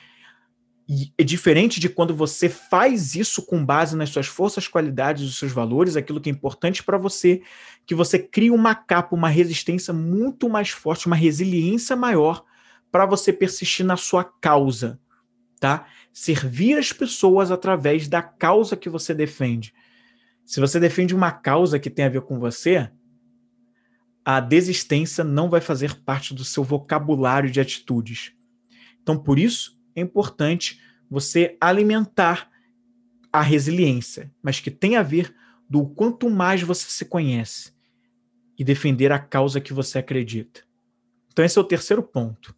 E 0.88 1.12
é 1.18 1.24
diferente 1.24 1.80
de 1.80 1.90
quando 1.90 2.16
você 2.16 2.48
faz 2.48 3.16
isso 3.16 3.44
com 3.44 3.66
base 3.66 3.96
nas 3.96 4.10
suas 4.10 4.28
forças, 4.28 4.68
qualidades, 4.68 5.24
os 5.24 5.40
seus 5.40 5.52
valores, 5.52 5.96
aquilo 5.96 6.22
que 6.22 6.30
é 6.30 6.34
importante 6.34 6.84
para 6.84 6.98
você, 6.98 7.42
que 7.88 7.96
você 7.96 8.20
cria 8.20 8.54
uma 8.54 8.76
capa, 8.76 9.16
uma 9.16 9.30
resistência 9.30 9.92
muito 9.92 10.48
mais 10.48 10.70
forte, 10.70 11.08
uma 11.08 11.16
resiliência 11.16 11.96
maior 11.96 12.44
para 12.92 13.06
você 13.06 13.34
persistir 13.34 13.86
na 13.86 13.98
sua 13.98 14.24
causa, 14.24 15.00
tá? 15.60 15.88
Servir 16.14 16.78
as 16.78 16.94
pessoas 16.94 17.50
através 17.50 18.08
da 18.08 18.22
causa 18.22 18.78
que 18.78 18.90
você 18.90 19.14
defende. 19.14 19.74
Se 20.46 20.60
você 20.60 20.80
defende 20.80 21.16
uma 21.16 21.32
causa 21.32 21.80
que 21.80 21.90
tem 21.90 22.06
a 22.06 22.10
ver 22.10 22.22
com 22.22 22.40
você, 22.40 22.92
a 24.26 24.40
desistência 24.40 25.24
não 25.24 25.52
vai 25.52 25.62
fazer 25.62 25.94
parte 26.02 26.34
do 26.34 26.44
seu 26.44 26.64
vocabulário 26.64 27.52
de 27.52 27.62
atitudes. 27.62 28.34
Então, 29.04 29.16
por 29.16 29.38
isso, 29.38 29.80
é 29.96 30.02
importante 30.02 30.82
você 31.08 31.56
alimentar 31.62 32.50
a 33.32 33.42
resiliência, 33.42 34.34
mas 34.42 34.60
que 34.60 34.72
tem 34.72 34.96
a 34.96 35.04
ver 35.04 35.32
do 35.70 35.86
quanto 35.86 36.28
mais 36.28 36.64
você 36.64 36.90
se 36.90 37.06
conhece 37.06 37.72
e 38.58 38.64
defender 38.64 39.12
a 39.12 39.20
causa 39.20 39.62
que 39.62 39.74
você 39.74 40.00
acredita. 40.00 40.62
Então, 41.32 41.46
esse 41.46 41.60
é 41.60 41.62
o 41.62 41.66
terceiro 41.66 42.02
ponto. 42.02 42.56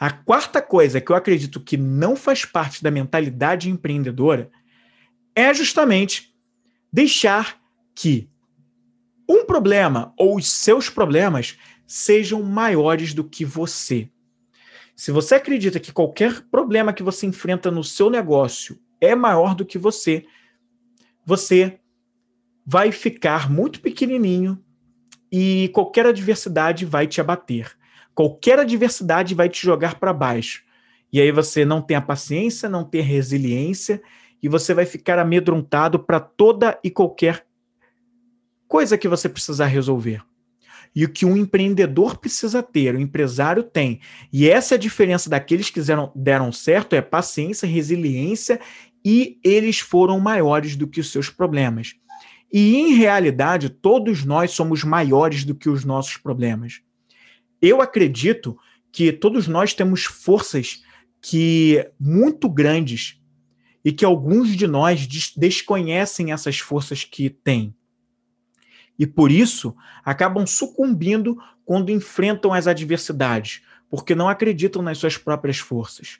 A 0.00 0.10
quarta 0.10 0.62
coisa 0.62 1.00
que 1.00 1.12
eu 1.12 1.16
acredito 1.16 1.60
que 1.60 1.76
não 1.76 2.16
faz 2.16 2.46
parte 2.46 2.82
da 2.82 2.90
mentalidade 2.90 3.68
empreendedora 3.68 4.50
é 5.34 5.52
justamente 5.52 6.34
deixar 6.90 7.60
que 7.94 8.31
um 9.32 9.46
problema 9.46 10.12
ou 10.18 10.36
os 10.36 10.50
seus 10.50 10.90
problemas 10.90 11.56
sejam 11.86 12.42
maiores 12.42 13.14
do 13.14 13.24
que 13.24 13.44
você. 13.44 14.10
Se 14.94 15.10
você 15.10 15.36
acredita 15.36 15.80
que 15.80 15.92
qualquer 15.92 16.42
problema 16.50 16.92
que 16.92 17.02
você 17.02 17.26
enfrenta 17.26 17.70
no 17.70 17.82
seu 17.82 18.10
negócio 18.10 18.78
é 19.00 19.14
maior 19.14 19.54
do 19.54 19.64
que 19.64 19.78
você, 19.78 20.24
você 21.24 21.80
vai 22.64 22.92
ficar 22.92 23.50
muito 23.50 23.80
pequenininho 23.80 24.62
e 25.30 25.70
qualquer 25.72 26.06
adversidade 26.06 26.84
vai 26.84 27.06
te 27.06 27.20
abater. 27.20 27.72
Qualquer 28.14 28.58
adversidade 28.58 29.34
vai 29.34 29.48
te 29.48 29.64
jogar 29.64 29.98
para 29.98 30.12
baixo. 30.12 30.62
E 31.10 31.20
aí 31.20 31.32
você 31.32 31.64
não 31.64 31.80
tem 31.80 31.96
a 31.96 32.02
paciência, 32.02 32.68
não 32.68 32.84
tem 32.84 33.00
a 33.00 33.04
resiliência 33.04 34.02
e 34.42 34.48
você 34.48 34.74
vai 34.74 34.84
ficar 34.84 35.18
amedrontado 35.18 35.98
para 35.98 36.20
toda 36.20 36.78
e 36.84 36.90
qualquer 36.90 37.46
coisa 38.72 38.96
que 38.96 39.06
você 39.06 39.28
precisa 39.28 39.66
resolver. 39.66 40.22
E 40.96 41.04
o 41.04 41.08
que 41.10 41.26
um 41.26 41.36
empreendedor 41.36 42.16
precisa 42.16 42.62
ter, 42.62 42.94
o 42.94 43.00
empresário 43.00 43.62
tem. 43.62 44.00
E 44.32 44.48
essa 44.48 44.74
é 44.74 44.76
a 44.76 44.80
diferença 44.80 45.28
daqueles 45.28 45.68
que 45.68 45.78
deram, 45.82 46.10
deram 46.16 46.50
certo, 46.50 46.94
é 46.94 47.02
paciência, 47.02 47.68
resiliência, 47.68 48.58
e 49.04 49.38
eles 49.44 49.78
foram 49.78 50.18
maiores 50.18 50.74
do 50.74 50.86
que 50.86 51.00
os 51.00 51.12
seus 51.12 51.28
problemas. 51.28 51.96
E, 52.50 52.76
em 52.76 52.94
realidade, 52.94 53.68
todos 53.68 54.24
nós 54.24 54.52
somos 54.52 54.82
maiores 54.84 55.44
do 55.44 55.54
que 55.54 55.68
os 55.68 55.84
nossos 55.84 56.16
problemas. 56.16 56.80
Eu 57.60 57.82
acredito 57.82 58.56
que 58.90 59.12
todos 59.12 59.46
nós 59.46 59.74
temos 59.74 60.04
forças 60.04 60.82
que 61.20 61.86
muito 62.00 62.48
grandes 62.48 63.20
e 63.84 63.92
que 63.92 64.04
alguns 64.04 64.56
de 64.56 64.66
nós 64.66 65.06
desconhecem 65.36 66.32
essas 66.32 66.58
forças 66.58 67.04
que 67.04 67.28
têm 67.28 67.74
e 68.98 69.06
por 69.06 69.30
isso 69.30 69.74
acabam 70.04 70.46
sucumbindo 70.46 71.36
quando 71.64 71.90
enfrentam 71.90 72.52
as 72.52 72.66
adversidades, 72.66 73.62
porque 73.88 74.14
não 74.14 74.28
acreditam 74.28 74.82
nas 74.82 74.98
suas 74.98 75.16
próprias 75.16 75.58
forças. 75.58 76.18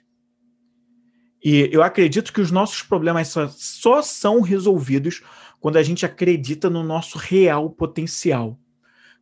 E 1.43 1.69
eu 1.71 1.83
acredito 1.83 2.31
que 2.31 2.41
os 2.41 2.51
nossos 2.51 2.81
problemas 2.81 3.33
só, 3.57 4.01
são 4.01 4.41
resolvidos 4.41 5.21
quando 5.59 5.77
a 5.77 5.83
gente 5.83 6.05
acredita 6.05 6.69
no 6.69 6.83
nosso 6.83 7.17
real 7.17 7.69
potencial. 7.69 8.57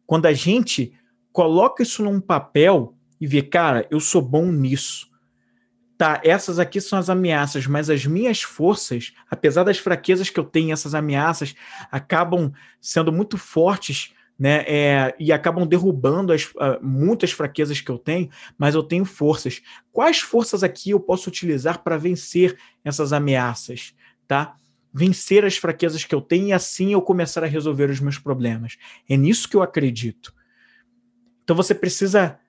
Quando 0.06 0.28
a 0.28 0.34
gente 0.34 0.94
coloca 1.32 1.84
isso 1.84 2.04
num 2.04 2.22
papel 2.22 2.96
e 3.20 3.26
vê, 3.28 3.42
cara, 3.42 3.88
eu 3.90 4.00
sou 4.00 4.22
bom 4.22 4.52
nisso 4.52 5.11
tá, 6.02 6.20
essas 6.24 6.58
aqui 6.58 6.82
são 6.82 6.98
as 6.98 7.12
ameaças, 7.12 7.68
mas 7.68 7.88
as 7.88 8.08
minhas 8.08 8.42
forças, 8.42 9.14
apesar 9.30 9.64
das 9.64 9.78
fraquezas 9.78 10.32
que 10.32 10.40
eu 10.40 10.44
tenho, 10.44 10.74
essas 10.74 10.96
ameaças 10.96 11.54
acabam 11.92 12.52
sendo 12.82 13.12
muito 13.12 13.38
fortes, 13.38 14.12
né, 14.40 14.64
é, 14.66 15.16
e 15.20 15.32
acabam 15.32 15.64
derrubando 15.68 16.34
as, 16.34 16.46
uh, 16.46 16.82
muitas 16.82 17.32
fraquezas 17.32 17.82
que 17.82 17.92
eu 17.92 18.00
tenho, 18.00 18.32
mas 18.58 18.74
eu 18.74 18.82
tenho 18.82 19.06
forças. 19.06 19.62
Quais 19.92 20.22
forças 20.22 20.64
aqui 20.64 20.90
eu 20.90 21.00
posso 21.00 21.30
utilizar 21.30 21.84
para 21.84 21.98
vencer 21.98 22.58
essas 22.84 23.14
ameaças, 23.14 23.94
tá? 24.28 24.56
Vencer 24.92 25.46
as 25.46 25.58
fraquezas 25.58 26.04
que 26.04 26.16
eu 26.16 26.22
tenho 26.22 26.48
e 26.48 26.54
assim 26.54 26.94
eu 26.94 27.02
começar 27.04 27.44
a 27.44 27.48
resolver 27.48 27.92
os 27.92 28.00
meus 28.00 28.18
problemas. 28.18 28.76
É 29.08 29.16
nisso 29.16 29.48
que 29.48 29.56
eu 29.56 29.62
acredito. 29.62 30.34
Então 31.44 31.56
você 31.56 31.76
precisa 31.76 32.40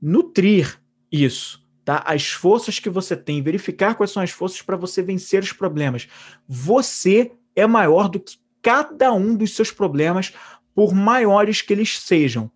nutrir 0.00 0.80
isso 1.12 1.65
tá? 1.86 2.02
As 2.04 2.26
forças 2.26 2.80
que 2.80 2.90
você 2.90 3.16
tem, 3.16 3.40
verificar 3.40 3.94
quais 3.94 4.10
são 4.10 4.20
as 4.20 4.30
forças 4.32 4.60
para 4.60 4.76
você 4.76 5.02
vencer 5.02 5.40
os 5.40 5.52
problemas. 5.52 6.08
Você 6.48 7.30
é 7.54 7.64
maior 7.64 8.08
do 8.08 8.18
que 8.18 8.36
cada 8.60 9.12
um 9.12 9.36
dos 9.36 9.54
seus 9.54 9.70
problemas, 9.70 10.34
por 10.74 10.92
maiores 10.92 11.62
que 11.62 11.72
eles 11.72 12.00
sejam. 12.00 12.50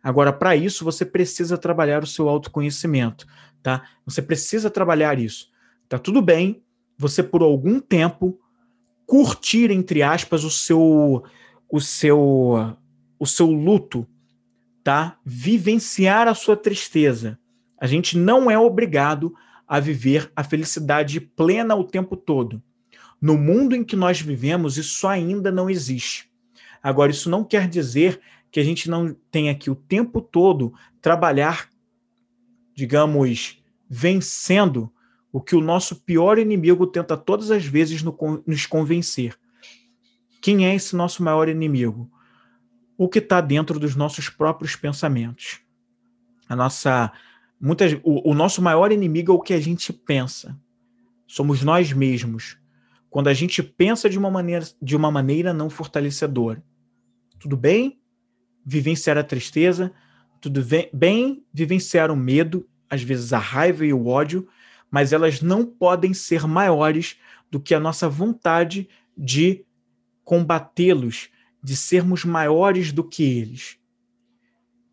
Agora, 0.00 0.32
para 0.32 0.54
isso, 0.54 0.84
você 0.84 1.04
precisa 1.04 1.58
trabalhar 1.58 2.04
o 2.04 2.06
seu 2.06 2.28
autoconhecimento, 2.28 3.26
tá? 3.60 3.82
Você 4.06 4.22
precisa 4.22 4.70
trabalhar 4.70 5.18
isso. 5.18 5.50
Tá 5.88 5.98
tudo 5.98 6.22
bem 6.22 6.62
você 6.96 7.20
por 7.20 7.42
algum 7.42 7.80
tempo 7.80 8.38
curtir 9.04 9.72
entre 9.72 10.02
aspas 10.02 10.44
o 10.44 10.50
seu 10.50 11.24
o 11.68 11.80
seu 11.80 12.76
o 13.18 13.26
seu 13.26 13.50
luto, 13.50 14.06
tá? 14.84 15.18
Vivenciar 15.24 16.28
a 16.28 16.34
sua 16.34 16.56
tristeza. 16.56 17.38
A 17.80 17.86
gente 17.86 18.16
não 18.16 18.50
é 18.50 18.58
obrigado 18.58 19.34
a 19.66 19.78
viver 19.78 20.32
a 20.34 20.42
felicidade 20.42 21.20
plena 21.20 21.74
o 21.74 21.84
tempo 21.84 22.16
todo. 22.16 22.62
No 23.20 23.36
mundo 23.36 23.74
em 23.74 23.84
que 23.84 23.96
nós 23.96 24.20
vivemos, 24.20 24.76
isso 24.78 25.06
ainda 25.06 25.50
não 25.50 25.68
existe. 25.68 26.30
Agora, 26.82 27.10
isso 27.10 27.28
não 27.28 27.44
quer 27.44 27.68
dizer 27.68 28.20
que 28.50 28.60
a 28.60 28.64
gente 28.64 28.88
não 28.88 29.14
tenha 29.30 29.54
que 29.54 29.70
o 29.70 29.74
tempo 29.74 30.20
todo 30.20 30.72
trabalhar, 31.00 31.68
digamos, 32.74 33.62
vencendo 33.88 34.90
o 35.32 35.40
que 35.40 35.54
o 35.54 35.60
nosso 35.60 35.96
pior 35.96 36.38
inimigo 36.38 36.86
tenta 36.86 37.16
todas 37.16 37.50
as 37.50 37.64
vezes 37.64 38.02
nos 38.46 38.66
convencer. 38.66 39.38
Quem 40.40 40.66
é 40.66 40.74
esse 40.74 40.96
nosso 40.96 41.22
maior 41.22 41.48
inimigo? 41.48 42.10
O 42.96 43.08
que 43.08 43.18
está 43.18 43.40
dentro 43.40 43.78
dos 43.78 43.94
nossos 43.94 44.28
próprios 44.28 44.74
pensamentos. 44.74 45.60
A 46.48 46.56
nossa 46.56 47.12
Muitas, 47.60 47.92
o, 48.02 48.30
o 48.30 48.34
nosso 48.34 48.62
maior 48.62 48.92
inimigo 48.92 49.32
é 49.32 49.34
o 49.34 49.40
que 49.40 49.52
a 49.52 49.60
gente 49.60 49.92
pensa. 49.92 50.58
Somos 51.26 51.62
nós 51.62 51.92
mesmos. 51.92 52.56
Quando 53.10 53.28
a 53.28 53.34
gente 53.34 53.62
pensa 53.62 54.08
de 54.08 54.18
uma 54.18 54.30
maneira, 54.30 54.64
de 54.80 54.96
uma 54.96 55.10
maneira 55.10 55.52
não 55.52 55.68
fortalecedora. 55.68 56.62
Tudo 57.38 57.56
bem 57.56 58.00
vivenciar 58.64 59.16
a 59.16 59.24
tristeza, 59.24 59.92
tudo 60.40 60.60
bem 60.92 61.42
vivenciar 61.52 62.10
o 62.10 62.16
medo, 62.16 62.68
às 62.88 63.02
vezes 63.02 63.32
a 63.32 63.38
raiva 63.38 63.84
e 63.84 63.92
o 63.92 64.06
ódio, 64.06 64.46
mas 64.90 65.12
elas 65.12 65.40
não 65.40 65.64
podem 65.64 66.14
ser 66.14 66.46
maiores 66.46 67.16
do 67.50 67.58
que 67.60 67.74
a 67.74 67.80
nossa 67.80 68.08
vontade 68.08 68.88
de 69.16 69.64
combatê-los, 70.22 71.30
de 71.62 71.74
sermos 71.74 72.24
maiores 72.24 72.92
do 72.92 73.02
que 73.02 73.22
eles. 73.22 73.78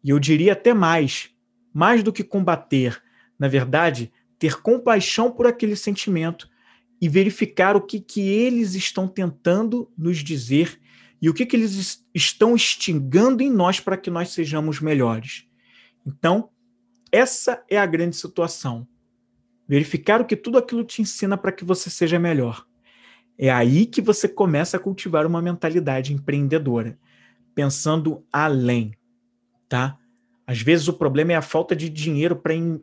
E 0.04 0.10
eu 0.10 0.19
diria 0.19 0.54
até 0.54 0.73
mais, 0.73 1.35
mais 1.75 2.01
do 2.01 2.13
que 2.13 2.23
combater, 2.23 3.03
na 3.38 3.49
verdade, 3.49 4.09
ter 4.39 4.61
compaixão 4.61 5.29
por 5.29 5.45
aquele 5.45 5.75
sentimento 5.75 6.49
e 7.01 7.09
verificar 7.09 7.75
o 7.75 7.81
que, 7.81 7.99
que 7.99 8.21
eles 8.21 8.75
estão 8.75 9.09
tentando 9.09 9.91
nos 9.97 10.19
dizer 10.19 10.79
e 11.21 11.29
o 11.29 11.33
que, 11.33 11.45
que 11.45 11.53
eles 11.53 12.01
estão 12.13 12.55
instigando 12.55 13.43
em 13.43 13.51
nós 13.51 13.81
para 13.81 13.97
que 13.97 14.09
nós 14.09 14.29
sejamos 14.29 14.79
melhores. 14.79 15.45
Então, 16.05 16.49
essa 17.11 17.61
é 17.69 17.77
a 17.77 17.85
grande 17.85 18.15
situação. 18.15 18.88
Verificar 19.67 20.21
o 20.21 20.25
que 20.25 20.38
tudo 20.38 20.57
aquilo 20.57 20.83
te 20.85 21.01
ensina 21.01 21.38
para 21.38 21.51
que 21.51 21.65
você 21.65 21.89
seja 21.89 22.17
melhor. 22.17 22.65
É 23.38 23.49
aí 23.49 23.85
que 23.85 24.01
você 24.01 24.29
começa 24.29 24.77
a 24.77 24.79
cultivar 24.79 25.25
uma 25.25 25.41
mentalidade 25.41 26.13
empreendedora, 26.13 26.97
pensando 27.53 28.25
além, 28.31 28.93
tá? 29.67 29.99
Às 30.47 30.62
vezes 30.62 30.88
o 30.88 30.93
problema 30.93 31.34
é 31.34 31.36
a 31.36 31.41
falta 31.41 31.75
de 31.75 31.89
dinheiro 31.89 32.36
para 32.36 32.53
in, 32.53 32.79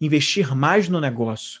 investir 0.00 0.54
mais 0.54 0.88
no 0.88 1.00
negócio. 1.00 1.60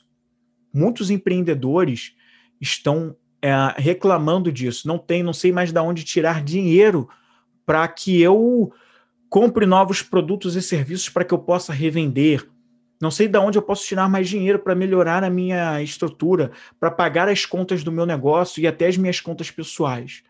Muitos 0.72 1.10
empreendedores 1.10 2.14
estão 2.60 3.16
é, 3.42 3.52
reclamando 3.76 4.50
disso. 4.50 4.88
Não 4.88 4.98
tem, 4.98 5.22
não 5.22 5.32
sei 5.32 5.52
mais 5.52 5.72
de 5.72 5.80
onde 5.80 6.04
tirar 6.04 6.42
dinheiro 6.42 7.08
para 7.64 7.86
que 7.88 8.20
eu 8.20 8.72
compre 9.28 9.66
novos 9.66 10.02
produtos 10.02 10.56
e 10.56 10.62
serviços 10.62 11.08
para 11.08 11.24
que 11.24 11.34
eu 11.34 11.38
possa 11.38 11.72
revender. 11.72 12.48
Não 13.00 13.10
sei 13.10 13.28
de 13.28 13.38
onde 13.38 13.58
eu 13.58 13.62
posso 13.62 13.84
tirar 13.84 14.08
mais 14.08 14.28
dinheiro 14.28 14.58
para 14.58 14.74
melhorar 14.74 15.22
a 15.22 15.28
minha 15.28 15.82
estrutura, 15.82 16.50
para 16.80 16.90
pagar 16.90 17.28
as 17.28 17.44
contas 17.44 17.84
do 17.84 17.92
meu 17.92 18.06
negócio 18.06 18.60
e 18.60 18.66
até 18.66 18.86
as 18.86 18.96
minhas 18.96 19.20
contas 19.20 19.50
pessoais. 19.50 20.22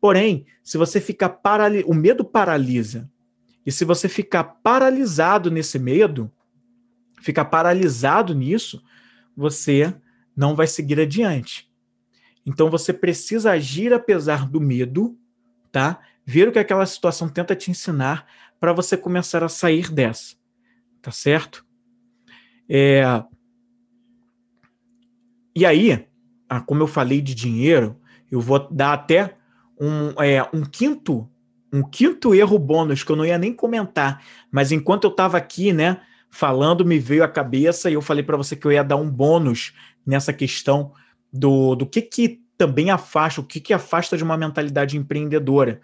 Porém, 0.00 0.46
se 0.62 0.78
você 0.78 1.00
ficar 1.00 1.30
paralisado, 1.30 1.90
o 1.90 1.94
medo 1.94 2.24
paralisa. 2.24 3.10
E 3.66 3.72
se 3.72 3.84
você 3.84 4.08
ficar 4.08 4.44
paralisado 4.44 5.50
nesse 5.50 5.76
medo, 5.76 6.30
ficar 7.20 7.46
paralisado 7.46 8.32
nisso, 8.32 8.80
você 9.36 9.92
não 10.36 10.54
vai 10.54 10.68
seguir 10.68 11.00
adiante. 11.00 11.68
Então 12.46 12.70
você 12.70 12.92
precisa 12.92 13.50
agir 13.50 13.92
apesar 13.92 14.48
do 14.48 14.60
medo, 14.60 15.18
tá? 15.72 16.00
Ver 16.24 16.48
o 16.48 16.52
que 16.52 16.60
aquela 16.60 16.86
situação 16.86 17.28
tenta 17.28 17.56
te 17.56 17.70
ensinar 17.70 18.24
para 18.60 18.72
você 18.72 18.96
começar 18.96 19.42
a 19.42 19.48
sair 19.48 19.90
dessa, 19.90 20.36
tá 21.02 21.10
certo? 21.10 21.66
É... 22.68 23.02
E 25.56 25.66
aí, 25.66 26.06
ah, 26.48 26.60
como 26.60 26.82
eu 26.82 26.86
falei 26.86 27.20
de 27.20 27.34
dinheiro, 27.34 28.00
eu 28.30 28.40
vou 28.40 28.70
dar 28.70 28.92
até 28.92 29.36
um, 29.80 30.22
é, 30.22 30.48
um 30.52 30.64
quinto 30.64 31.28
um 31.76 31.82
quinto 31.82 32.34
erro 32.34 32.58
bônus 32.58 33.04
que 33.04 33.12
eu 33.12 33.16
não 33.16 33.26
ia 33.26 33.36
nem 33.36 33.52
comentar, 33.52 34.22
mas 34.50 34.72
enquanto 34.72 35.04
eu 35.04 35.10
estava 35.10 35.36
aqui, 35.36 35.72
né, 35.72 36.00
falando, 36.30 36.84
me 36.84 36.98
veio 36.98 37.22
à 37.22 37.28
cabeça 37.28 37.90
e 37.90 37.94
eu 37.94 38.02
falei 38.02 38.22
para 38.22 38.36
você 38.36 38.56
que 38.56 38.66
eu 38.66 38.72
ia 38.72 38.82
dar 38.82 38.96
um 38.96 39.10
bônus 39.10 39.74
nessa 40.06 40.32
questão 40.32 40.92
do, 41.32 41.74
do 41.74 41.86
que 41.86 42.00
que 42.00 42.40
também 42.56 42.90
afasta, 42.90 43.40
o 43.40 43.44
que 43.44 43.60
que 43.60 43.74
afasta 43.74 44.16
de 44.16 44.24
uma 44.24 44.36
mentalidade 44.36 44.96
empreendedora. 44.96 45.80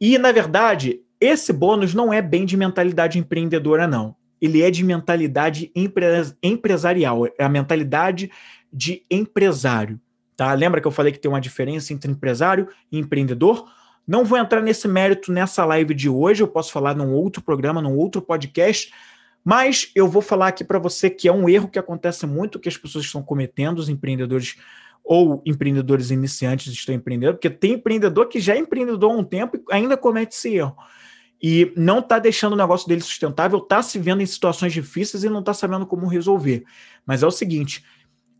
E, 0.00 0.18
na 0.18 0.30
verdade, 0.32 1.00
esse 1.20 1.52
bônus 1.52 1.94
não 1.94 2.12
é 2.12 2.20
bem 2.20 2.44
de 2.44 2.56
mentalidade 2.56 3.18
empreendedora, 3.18 3.86
não. 3.86 4.14
Ele 4.40 4.60
é 4.60 4.70
de 4.70 4.84
mentalidade 4.84 5.72
empre 5.74 6.04
empresarial, 6.42 7.26
é 7.26 7.44
a 7.44 7.48
mentalidade 7.48 8.30
de 8.70 9.02
empresário. 9.10 9.98
Tá? 10.36 10.52
Lembra 10.52 10.80
que 10.80 10.86
eu 10.86 10.90
falei 10.92 11.12
que 11.12 11.18
tem 11.18 11.30
uma 11.30 11.40
diferença 11.40 11.94
entre 11.94 12.10
empresário 12.10 12.68
e 12.92 12.98
empreendedor? 12.98 13.64
Não 14.06 14.24
vou 14.24 14.38
entrar 14.38 14.60
nesse 14.60 14.86
mérito 14.86 15.32
nessa 15.32 15.64
live 15.64 15.94
de 15.94 16.08
hoje, 16.08 16.42
eu 16.42 16.48
posso 16.48 16.70
falar 16.70 16.94
num 16.94 17.12
outro 17.12 17.42
programa, 17.42 17.80
num 17.80 17.96
outro 17.96 18.20
podcast, 18.20 18.92
mas 19.44 19.90
eu 19.94 20.08
vou 20.08 20.22
falar 20.22 20.48
aqui 20.48 20.64
para 20.64 20.78
você 20.78 21.08
que 21.08 21.28
é 21.28 21.32
um 21.32 21.48
erro 21.48 21.68
que 21.68 21.78
acontece 21.78 22.26
muito 22.26 22.58
que 22.58 22.68
as 22.68 22.76
pessoas 22.76 23.04
estão 23.04 23.22
cometendo, 23.22 23.78
os 23.78 23.88
empreendedores 23.88 24.56
ou 25.04 25.42
empreendedores 25.44 26.10
iniciantes 26.10 26.72
estão 26.72 26.94
empreendendo, 26.94 27.34
porque 27.34 27.50
tem 27.50 27.72
empreendedor 27.72 28.26
que 28.28 28.40
já 28.40 28.54
é 28.54 28.58
empreendedor 28.58 29.12
há 29.12 29.14
um 29.14 29.24
tempo 29.24 29.56
e 29.56 29.62
ainda 29.70 29.96
comete 29.96 30.34
esse 30.34 30.54
erro. 30.54 30.74
E 31.42 31.70
não 31.76 31.98
está 31.98 32.18
deixando 32.18 32.54
o 32.54 32.56
negócio 32.56 32.88
dele 32.88 33.02
sustentável, 33.02 33.58
está 33.58 33.82
se 33.82 33.98
vendo 33.98 34.22
em 34.22 34.26
situações 34.26 34.72
difíceis 34.72 35.24
e 35.24 35.28
não 35.28 35.40
está 35.40 35.52
sabendo 35.52 35.86
como 35.86 36.06
resolver. 36.06 36.64
Mas 37.04 37.22
é 37.22 37.26
o 37.26 37.30
seguinte: 37.30 37.84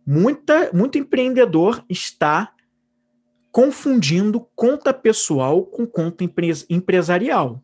muita, 0.06 0.70
muito 0.72 0.96
empreendedor 0.96 1.84
está 1.86 2.53
confundindo 3.54 4.44
conta 4.56 4.92
pessoal 4.92 5.64
com 5.64 5.86
conta 5.86 6.24
empresarial, 6.68 7.62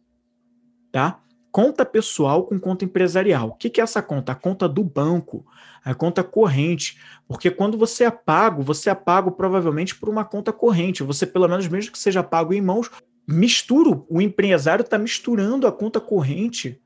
tá? 0.92 1.20
Conta 1.50 1.84
pessoal 1.84 2.44
com 2.44 2.60
conta 2.60 2.84
empresarial. 2.84 3.48
O 3.48 3.54
que 3.56 3.80
é 3.80 3.82
essa 3.82 4.00
conta? 4.00 4.30
A 4.30 4.36
conta 4.36 4.68
do 4.68 4.84
banco, 4.84 5.44
a 5.84 5.92
conta 5.92 6.22
corrente. 6.22 6.96
Porque 7.26 7.50
quando 7.50 7.76
você 7.76 8.04
é 8.04 8.10
pago, 8.12 8.62
você 8.62 8.88
é 8.88 8.94
pago 8.94 9.32
provavelmente 9.32 9.96
por 9.96 10.08
uma 10.08 10.24
conta 10.24 10.52
corrente. 10.52 11.02
Você, 11.02 11.26
pelo 11.26 11.48
menos, 11.48 11.66
mesmo 11.66 11.90
que 11.90 11.98
seja 11.98 12.22
pago 12.22 12.54
em 12.54 12.60
mãos, 12.60 12.88
mistura. 13.26 14.00
O 14.08 14.22
empresário 14.22 14.84
está 14.84 14.96
misturando 14.96 15.66
a 15.66 15.72
conta 15.72 16.00
corrente 16.00 16.80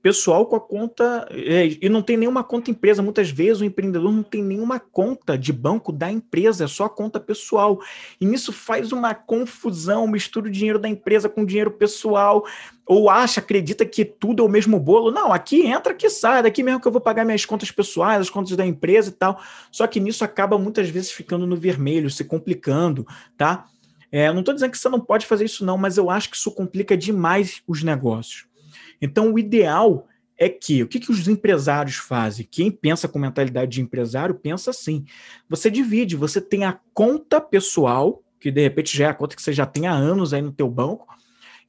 pessoal 0.00 0.46
com 0.46 0.54
a 0.54 0.60
conta 0.60 1.26
é, 1.30 1.66
e 1.80 1.88
não 1.88 2.02
tem 2.02 2.16
nenhuma 2.16 2.44
conta 2.44 2.70
empresa. 2.70 3.02
Muitas 3.02 3.30
vezes 3.30 3.60
o 3.60 3.64
empreendedor 3.64 4.12
não 4.12 4.22
tem 4.22 4.42
nenhuma 4.42 4.78
conta 4.78 5.36
de 5.36 5.52
banco 5.52 5.92
da 5.92 6.10
empresa, 6.10 6.64
é 6.64 6.68
só 6.68 6.84
a 6.84 6.90
conta 6.90 7.18
pessoal. 7.18 7.80
E 8.20 8.24
nisso 8.24 8.52
faz 8.52 8.92
uma 8.92 9.14
confusão, 9.14 10.06
mistura 10.06 10.46
o 10.46 10.50
dinheiro 10.50 10.78
da 10.78 10.88
empresa 10.88 11.28
com 11.28 11.42
o 11.42 11.46
dinheiro 11.46 11.70
pessoal, 11.72 12.44
ou 12.86 13.10
acha, 13.10 13.40
acredita 13.40 13.84
que 13.84 14.04
tudo 14.04 14.42
é 14.42 14.46
o 14.46 14.48
mesmo 14.48 14.78
bolo. 14.78 15.10
Não, 15.10 15.32
aqui 15.32 15.66
entra, 15.66 15.92
aqui 15.92 16.08
sai, 16.08 16.42
daqui 16.42 16.62
mesmo 16.62 16.80
que 16.80 16.86
eu 16.86 16.92
vou 16.92 17.00
pagar 17.00 17.24
minhas 17.24 17.44
contas 17.44 17.70
pessoais, 17.70 18.20
as 18.20 18.30
contas 18.30 18.56
da 18.56 18.64
empresa 18.64 19.10
e 19.10 19.12
tal. 19.12 19.40
Só 19.70 19.86
que 19.86 19.98
nisso 19.98 20.24
acaba 20.24 20.58
muitas 20.58 20.88
vezes 20.88 21.10
ficando 21.10 21.46
no 21.46 21.56
vermelho, 21.56 22.10
se 22.10 22.24
complicando, 22.24 23.06
tá? 23.36 23.66
É, 24.12 24.30
não 24.30 24.40
estou 24.40 24.52
dizendo 24.52 24.70
que 24.70 24.78
você 24.78 24.90
não 24.90 25.00
pode 25.00 25.26
fazer 25.26 25.46
isso, 25.46 25.64
não, 25.64 25.78
mas 25.78 25.96
eu 25.96 26.10
acho 26.10 26.30
que 26.30 26.36
isso 26.36 26.50
complica 26.52 26.96
demais 26.96 27.62
os 27.66 27.82
negócios. 27.82 28.51
Então, 29.02 29.32
o 29.32 29.38
ideal 29.38 30.06
é 30.38 30.48
que 30.48 30.82
o 30.82 30.88
que, 30.88 31.00
que 31.00 31.10
os 31.10 31.28
empresários 31.28 31.96
fazem? 31.96 32.46
Quem 32.50 32.70
pensa 32.70 33.08
com 33.08 33.18
mentalidade 33.18 33.72
de 33.72 33.82
empresário 33.82 34.34
pensa 34.34 34.70
assim: 34.70 35.04
você 35.48 35.70
divide, 35.70 36.16
você 36.16 36.40
tem 36.40 36.64
a 36.64 36.78
conta 36.94 37.40
pessoal, 37.40 38.22
que 38.40 38.50
de 38.50 38.62
repente 38.62 38.96
já 38.96 39.06
é 39.06 39.08
a 39.10 39.14
conta 39.14 39.36
que 39.36 39.42
você 39.42 39.52
já 39.52 39.66
tem 39.66 39.86
há 39.86 39.92
anos 39.92 40.32
aí 40.32 40.40
no 40.40 40.52
teu 40.52 40.68
banco, 40.68 41.06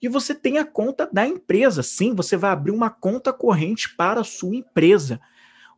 e 0.01 0.07
você 0.07 0.35
tem 0.35 0.57
a 0.57 0.65
conta 0.65 1.09
da 1.11 1.27
empresa. 1.27 1.81
Sim, 1.81 2.13
você 2.13 2.37
vai 2.37 2.51
abrir 2.51 2.71
uma 2.71 2.89
conta 2.89 3.33
corrente 3.33 3.95
para 3.95 4.21
a 4.21 4.23
sua 4.23 4.55
empresa. 4.55 5.19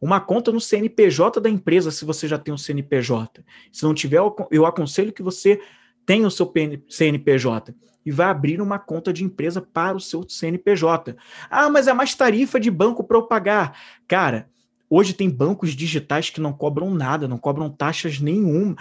Uma 0.02 0.20
conta 0.20 0.52
no 0.52 0.60
CNPJ 0.60 1.40
da 1.40 1.50
empresa, 1.50 1.90
se 1.90 2.04
você 2.04 2.28
já 2.28 2.38
tem 2.38 2.54
um 2.54 2.58
CNPJ. 2.58 3.44
Se 3.72 3.84
não 3.84 3.94
tiver, 3.94 4.20
eu 4.52 4.66
aconselho 4.66 5.14
que 5.14 5.24
você 5.24 5.60
tenha 6.06 6.28
o 6.28 6.32
seu 6.32 6.52
CNPJ 6.88 7.74
e 8.06 8.12
vai 8.12 8.28
abrir 8.28 8.62
uma 8.62 8.78
conta 8.78 9.12
de 9.12 9.24
empresa 9.24 9.62
para 9.62 9.98
o 9.98 10.00
seu 10.00 10.24
CNPJ. 10.30 11.16
Ah, 11.50 11.70
mas 11.70 11.88
é 11.88 11.94
mais 11.94 12.14
tarifa 12.14 12.60
de 12.60 12.70
banco 12.70 13.04
para 13.04 13.18
eu 13.18 13.24
pagar. 13.24 13.78
Cara, 14.08 14.48
hoje 14.88 15.14
tem 15.14 15.30
bancos 15.30 15.72
digitais 15.72 16.30
que 16.30 16.40
não 16.40 16.54
cobram 16.54 16.94
nada, 16.94 17.28
não 17.28 17.38
cobram 17.38 17.70
taxas 17.70 18.20
nenhuma, 18.20 18.76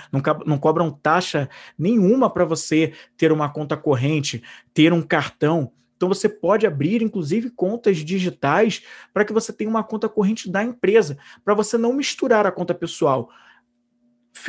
não 0.46 0.58
cobram 0.58 0.90
taxa 0.90 1.48
nenhuma 1.78 2.28
para 2.28 2.44
você 2.44 2.92
ter 3.16 3.32
uma 3.32 3.48
conta 3.48 3.76
corrente, 3.76 4.42
ter 4.74 4.92
um 4.92 5.00
cartão. 5.00 5.72
Então 5.96 6.08
você 6.08 6.28
pode 6.28 6.66
abrir, 6.66 7.02
inclusive, 7.02 7.48
contas 7.48 7.98
digitais 7.98 8.82
para 9.14 9.24
que 9.24 9.32
você 9.32 9.52
tenha 9.52 9.70
uma 9.70 9.82
conta 9.82 10.06
corrente 10.06 10.50
da 10.50 10.62
empresa, 10.62 11.16
para 11.42 11.54
você 11.54 11.78
não 11.78 11.94
misturar 11.94 12.46
a 12.46 12.52
conta 12.52 12.74
pessoal 12.74 13.30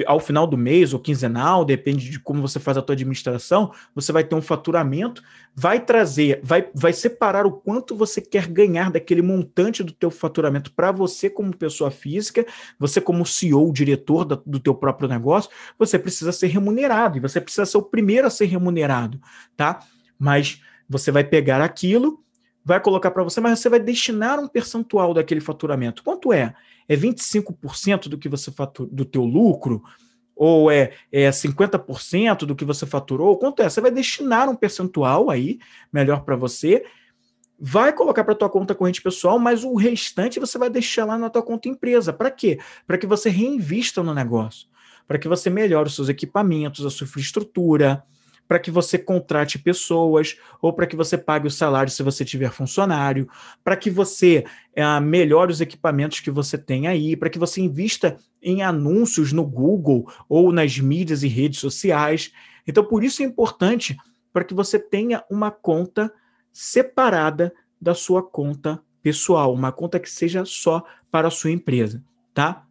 ao 0.06 0.20
final 0.20 0.48
do 0.48 0.58
mês 0.58 0.94
ou 0.94 1.00
quinzenal, 1.00 1.64
depende 1.64 2.10
de 2.10 2.20
como 2.20 2.42
você 2.42 2.60
faz 2.60 2.78
a 2.78 2.82
tua 2.82 2.94
administração, 2.94 3.72
você 3.94 4.12
vai 4.12 4.24
ter 4.24 4.36
um 4.36 4.42
faturamento, 4.42 5.22
vai 5.56 5.80
trazer, 5.80 6.40
vai, 6.44 6.68
vai 6.74 6.92
separar 6.92 7.46
o 7.46 7.52
quanto 7.52 7.96
você 7.96 8.20
quer 8.20 8.48
ganhar 8.48 8.92
daquele 8.92 9.22
montante 9.22 9.84
do 9.84 9.94
teu 9.94 10.10
faturamento 10.10 10.72
para 10.72 10.92
você 10.92 11.30
como 11.30 11.56
pessoa 11.56 11.92
física, 11.92 12.46
você 12.80 13.00
como 13.00 13.26
CEO, 13.26 13.72
diretor 13.72 14.26
da, 14.26 14.40
do 14.46 14.60
teu 14.60 14.74
próprio 14.74 15.08
negócio, 15.08 15.52
você 15.78 16.00
precisa 16.00 16.32
ser 16.32 16.48
remunerado 16.48 17.18
e 17.18 17.22
você 17.22 17.40
precisa 17.40 17.66
ser 17.66 17.78
o 17.78 17.84
primeiro 17.84 18.28
a 18.28 18.32
ser 18.32 18.46
remunerado, 18.46 19.22
tá? 19.56 19.80
Mas 20.18 20.62
você 20.90 21.12
vai 21.12 21.24
pegar 21.24 21.62
aquilo, 21.62 22.25
vai 22.66 22.80
colocar 22.80 23.12
para 23.12 23.24
você, 23.24 23.40
mas 23.40 23.60
você 23.60 23.70
vai 23.70 23.80
destinar 23.80 24.40
um 24.40 24.48
percentual 24.48 25.14
daquele 25.14 25.40
faturamento. 25.40 26.04
Quanto 26.04 26.34
é? 26.34 26.56
é 26.88 26.96
25% 26.96 28.08
do 28.08 28.18
que 28.18 28.30
você 28.30 28.52
fatura, 28.52 28.90
do 28.92 29.06
teu 29.06 29.24
lucro, 29.24 29.84
ou 30.36 30.70
é, 30.70 30.94
é 31.12 31.30
50% 31.30 32.40
do 32.40 32.56
que 32.56 32.66
você 32.66 32.86
faturou, 32.86 33.38
quanto 33.38 33.62
é? 33.62 33.70
Você 33.70 33.80
vai 33.80 33.92
destinar 33.92 34.50
um 34.50 34.56
percentual 34.56 35.30
aí, 35.30 35.60
melhor 35.92 36.24
para 36.24 36.36
você, 36.36 36.84
vai 37.58 37.94
colocar 37.94 38.24
para 38.24 38.36
tua 38.36 38.50
conta 38.50 38.76
corrente 38.76 39.02
pessoal, 39.02 39.40
mas 39.40 39.64
o 39.64 39.76
restante 39.76 40.40
você 40.40 40.58
vai 40.58 40.70
deixar 40.70 41.06
lá 41.06 41.18
na 41.18 41.30
tua 41.30 41.42
conta 41.42 41.70
empresa. 41.70 42.12
Para 42.12 42.30
quê? 42.30 42.60
Para 42.86 42.98
que 42.98 43.08
você 43.08 43.30
reinvista 43.30 44.04
no 44.04 44.14
negócio. 44.14 44.68
para 45.08 45.20
que 45.20 45.28
você 45.28 45.52
melhore 45.52 45.88
os 45.88 45.94
seus 45.94 46.10
equipamentos, 46.10 46.84
a 46.84 46.90
sua 46.90 47.06
infraestrutura, 47.06 48.04
para 48.48 48.60
que 48.60 48.70
você 48.70 48.98
contrate 48.98 49.58
pessoas 49.58 50.38
ou 50.62 50.72
para 50.72 50.86
que 50.86 50.96
você 50.96 51.18
pague 51.18 51.48
o 51.48 51.52
salário 51.52 51.92
se 51.92 52.04
você 52.04 52.24
tiver 52.24 52.52
funcionário, 52.52 53.28
para 53.64 53.76
que 53.76 53.90
você 53.90 54.46
é, 54.74 55.00
melhore 55.00 55.52
os 55.52 55.62
equipamentos 55.62 56.20
que 56.20 56.32
você 56.32 56.58
tem 56.58 56.88
aí, 56.88 57.16
para 57.16 57.30
que 57.30 57.40
você 57.40 57.62
invista 57.62 58.18
em 58.42 58.62
anúncios 58.62 59.32
no 59.32 59.44
Google 59.44 60.12
ou 60.30 60.52
nas 60.52 60.78
mídias 60.78 61.24
e 61.24 61.28
redes 61.28 61.60
sociais. 61.60 62.32
Então, 62.68 62.84
por 62.84 63.04
isso 63.04 63.24
é 63.24 63.26
importante 63.26 63.98
para 64.32 64.44
que 64.44 64.54
você 64.54 64.78
tenha 64.78 65.24
uma 65.30 65.50
conta 65.50 66.12
separada 66.52 67.54
da 67.82 67.94
sua 67.94 68.22
conta 68.24 68.82
pessoal, 69.02 69.54
uma 69.54 69.72
conta 69.72 70.00
que 70.00 70.10
seja 70.10 70.46
só 70.46 70.84
para 71.12 71.28
a 71.28 71.32
sua 71.32 71.52
empresa, 71.52 72.04
tá? 72.34 72.66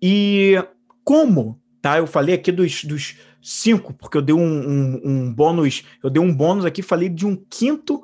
E 0.00 0.56
como, 1.04 1.60
tá? 1.80 1.98
Eu 1.98 2.06
falei 2.06 2.34
aqui 2.34 2.50
dos, 2.50 2.84
dos 2.84 3.16
cinco, 3.42 3.92
porque 3.92 4.16
eu 4.16 4.22
dei 4.22 4.34
um, 4.34 4.40
um, 4.40 5.00
um 5.04 5.34
bônus, 5.34 5.84
eu 6.02 6.08
dei 6.08 6.22
um 6.22 6.32
bônus 6.32 6.64
aqui, 6.64 6.80
falei 6.80 7.08
de 7.08 7.26
um 7.26 7.36
quinto, 7.36 8.02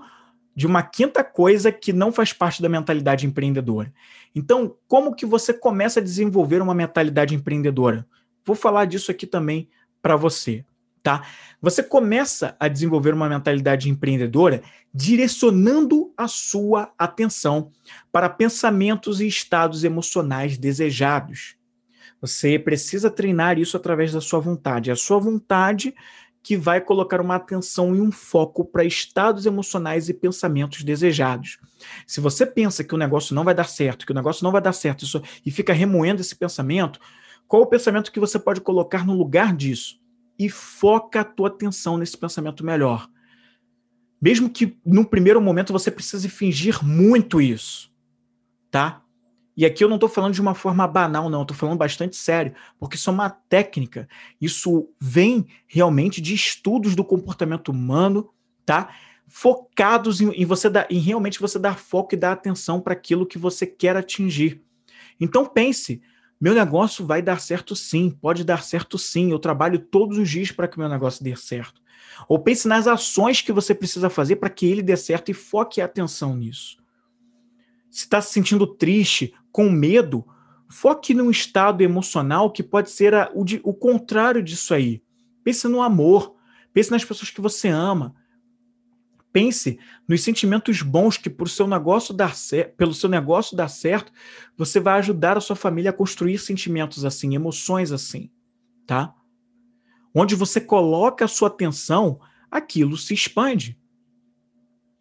de 0.54 0.66
uma 0.66 0.82
quinta 0.82 1.22
coisa 1.22 1.70
que 1.70 1.92
não 1.92 2.10
faz 2.10 2.32
parte 2.32 2.60
da 2.60 2.68
mentalidade 2.68 3.24
empreendedora. 3.24 3.92
Então, 4.34 4.74
como 4.88 5.14
que 5.14 5.24
você 5.24 5.54
começa 5.54 6.00
a 6.00 6.02
desenvolver 6.02 6.60
uma 6.60 6.74
mentalidade 6.74 7.34
empreendedora? 7.34 8.04
Vou 8.44 8.56
falar 8.56 8.84
disso 8.84 9.10
aqui 9.10 9.26
também 9.26 9.68
para 10.02 10.16
você, 10.16 10.64
tá? 11.02 11.22
Você 11.60 11.82
começa 11.82 12.56
a 12.58 12.66
desenvolver 12.66 13.14
uma 13.14 13.28
mentalidade 13.28 13.88
empreendedora 13.88 14.62
direcionando 14.92 16.12
a 16.16 16.26
sua 16.26 16.92
atenção 16.98 17.70
para 18.10 18.28
pensamentos 18.28 19.20
e 19.20 19.26
estados 19.26 19.84
emocionais 19.84 20.58
desejados. 20.58 21.57
Você 22.20 22.58
precisa 22.58 23.10
treinar 23.10 23.58
isso 23.58 23.76
através 23.76 24.12
da 24.12 24.20
sua 24.20 24.40
vontade. 24.40 24.90
É 24.90 24.92
a 24.92 24.96
sua 24.96 25.18
vontade 25.18 25.94
que 26.42 26.56
vai 26.56 26.80
colocar 26.80 27.20
uma 27.20 27.34
atenção 27.34 27.94
e 27.94 28.00
um 28.00 28.10
foco 28.10 28.64
para 28.64 28.84
estados 28.84 29.44
emocionais 29.44 30.08
e 30.08 30.14
pensamentos 30.14 30.82
desejados. 30.82 31.58
Se 32.06 32.20
você 32.20 32.46
pensa 32.46 32.82
que 32.82 32.94
o 32.94 32.98
negócio 32.98 33.34
não 33.34 33.44
vai 33.44 33.54
dar 33.54 33.68
certo, 33.68 34.06
que 34.06 34.12
o 34.12 34.14
negócio 34.14 34.44
não 34.44 34.52
vai 34.52 34.62
dar 34.62 34.72
certo, 34.72 35.04
isso, 35.04 35.22
e 35.44 35.50
fica 35.50 35.72
remoendo 35.72 36.20
esse 36.20 36.34
pensamento, 36.34 37.00
qual 37.46 37.62
o 37.62 37.66
pensamento 37.66 38.12
que 38.12 38.20
você 38.20 38.38
pode 38.38 38.60
colocar 38.60 39.06
no 39.06 39.14
lugar 39.14 39.54
disso? 39.54 40.00
E 40.38 40.48
foca 40.48 41.20
a 41.20 41.24
tua 41.24 41.48
atenção 41.48 41.98
nesse 41.98 42.16
pensamento 42.16 42.64
melhor. 42.64 43.08
Mesmo 44.20 44.50
que 44.50 44.76
no 44.84 45.04
primeiro 45.04 45.40
momento 45.40 45.72
você 45.72 45.90
precise 45.90 46.28
fingir 46.28 46.84
muito 46.84 47.40
isso, 47.40 47.92
tá? 48.70 49.02
E 49.58 49.66
aqui 49.66 49.82
eu 49.82 49.88
não 49.88 49.96
estou 49.96 50.08
falando 50.08 50.34
de 50.34 50.40
uma 50.40 50.54
forma 50.54 50.86
banal, 50.86 51.28
não, 51.28 51.42
estou 51.42 51.56
falando 51.56 51.76
bastante 51.76 52.14
sério, 52.14 52.54
porque 52.78 52.94
isso 52.94 53.10
é 53.10 53.12
uma 53.12 53.28
técnica. 53.28 54.08
Isso 54.40 54.88
vem 55.00 55.48
realmente 55.66 56.20
de 56.20 56.32
estudos 56.32 56.94
do 56.94 57.04
comportamento 57.04 57.70
humano, 57.70 58.30
tá? 58.64 58.94
Focados 59.26 60.20
em, 60.20 60.30
em 60.30 60.44
você 60.44 60.70
dar, 60.70 60.86
em 60.88 61.00
realmente 61.00 61.40
você 61.40 61.58
dar 61.58 61.76
foco 61.76 62.14
e 62.14 62.16
dar 62.16 62.30
atenção 62.30 62.80
para 62.80 62.92
aquilo 62.92 63.26
que 63.26 63.36
você 63.36 63.66
quer 63.66 63.96
atingir. 63.96 64.62
Então 65.18 65.44
pense, 65.44 66.00
meu 66.40 66.54
negócio 66.54 67.04
vai 67.04 67.20
dar 67.20 67.40
certo 67.40 67.74
sim, 67.74 68.10
pode 68.10 68.44
dar 68.44 68.62
certo 68.62 68.96
sim. 68.96 69.32
Eu 69.32 69.40
trabalho 69.40 69.80
todos 69.80 70.18
os 70.18 70.30
dias 70.30 70.52
para 70.52 70.68
que 70.68 70.78
meu 70.78 70.88
negócio 70.88 71.24
dê 71.24 71.34
certo. 71.34 71.82
Ou 72.28 72.38
pense 72.38 72.68
nas 72.68 72.86
ações 72.86 73.40
que 73.40 73.52
você 73.52 73.74
precisa 73.74 74.08
fazer 74.08 74.36
para 74.36 74.50
que 74.50 74.66
ele 74.66 74.82
dê 74.84 74.96
certo 74.96 75.32
e 75.32 75.34
foque 75.34 75.80
a 75.80 75.84
atenção 75.84 76.36
nisso. 76.36 76.78
Se 77.90 78.04
está 78.04 78.20
se 78.20 78.32
sentindo 78.32 78.66
triste, 78.66 79.34
com 79.58 79.68
medo, 79.68 80.24
foque 80.68 81.12
num 81.12 81.32
estado 81.32 81.82
emocional 81.82 82.52
que 82.52 82.62
pode 82.62 82.92
ser 82.92 83.12
a, 83.12 83.28
o, 83.34 83.42
de, 83.42 83.60
o 83.64 83.74
contrário 83.74 84.40
disso 84.40 84.72
aí. 84.72 85.02
Pense 85.42 85.66
no 85.66 85.82
amor, 85.82 86.36
pense 86.72 86.92
nas 86.92 87.04
pessoas 87.04 87.32
que 87.32 87.40
você 87.40 87.66
ama. 87.66 88.14
Pense 89.32 89.76
nos 90.06 90.22
sentimentos 90.22 90.80
bons 90.80 91.16
que 91.16 91.28
por 91.28 91.48
seu 91.48 91.66
negócio 91.66 92.14
dar 92.14 92.36
pelo 92.76 92.94
seu 92.94 93.08
negócio 93.08 93.56
dar 93.56 93.66
certo, 93.66 94.12
você 94.56 94.78
vai 94.78 95.00
ajudar 95.00 95.36
a 95.36 95.40
sua 95.40 95.56
família 95.56 95.90
a 95.90 95.92
construir 95.92 96.38
sentimentos 96.38 97.04
assim, 97.04 97.34
emoções 97.34 97.90
assim, 97.90 98.30
tá? 98.86 99.12
Onde 100.14 100.36
você 100.36 100.60
coloca 100.60 101.24
a 101.24 101.28
sua 101.28 101.48
atenção, 101.48 102.20
aquilo 102.48 102.96
se 102.96 103.12
expande. 103.12 103.76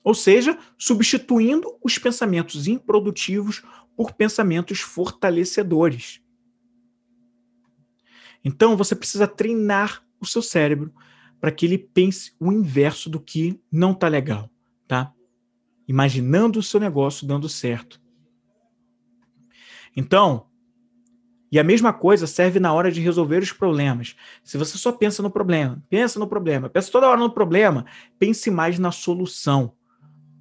Ou 0.03 0.15
seja, 0.15 0.57
substituindo 0.79 1.77
os 1.83 1.99
pensamentos 1.99 2.67
improdutivos 2.67 3.61
por 3.97 4.13
pensamentos 4.13 4.79
fortalecedores. 4.79 6.21
Então, 8.45 8.77
você 8.77 8.95
precisa 8.95 9.27
treinar 9.27 10.05
o 10.21 10.25
seu 10.25 10.43
cérebro 10.43 10.93
para 11.41 11.51
que 11.51 11.65
ele 11.65 11.79
pense 11.79 12.33
o 12.39 12.51
inverso 12.51 13.09
do 13.09 13.19
que 13.19 13.59
não 13.71 13.91
está 13.91 14.07
legal, 14.07 14.51
tá? 14.87 15.11
Imaginando 15.87 16.59
o 16.59 16.63
seu 16.63 16.79
negócio 16.79 17.25
dando 17.27 17.49
certo. 17.49 17.99
Então, 19.95 20.45
e 21.51 21.57
a 21.57 21.63
mesma 21.63 21.91
coisa 21.91 22.27
serve 22.27 22.59
na 22.59 22.71
hora 22.73 22.91
de 22.91 23.01
resolver 23.01 23.41
os 23.41 23.51
problemas. 23.51 24.15
Se 24.43 24.57
você 24.57 24.77
só 24.77 24.91
pensa 24.91 25.23
no 25.23 25.31
problema, 25.31 25.83
pensa 25.89 26.19
no 26.19 26.27
problema, 26.27 26.69
pensa 26.69 26.91
toda 26.91 27.07
hora 27.07 27.19
no 27.19 27.31
problema, 27.31 27.85
pense 28.19 28.51
mais 28.51 28.77
na 28.77 28.91
solução 28.91 29.73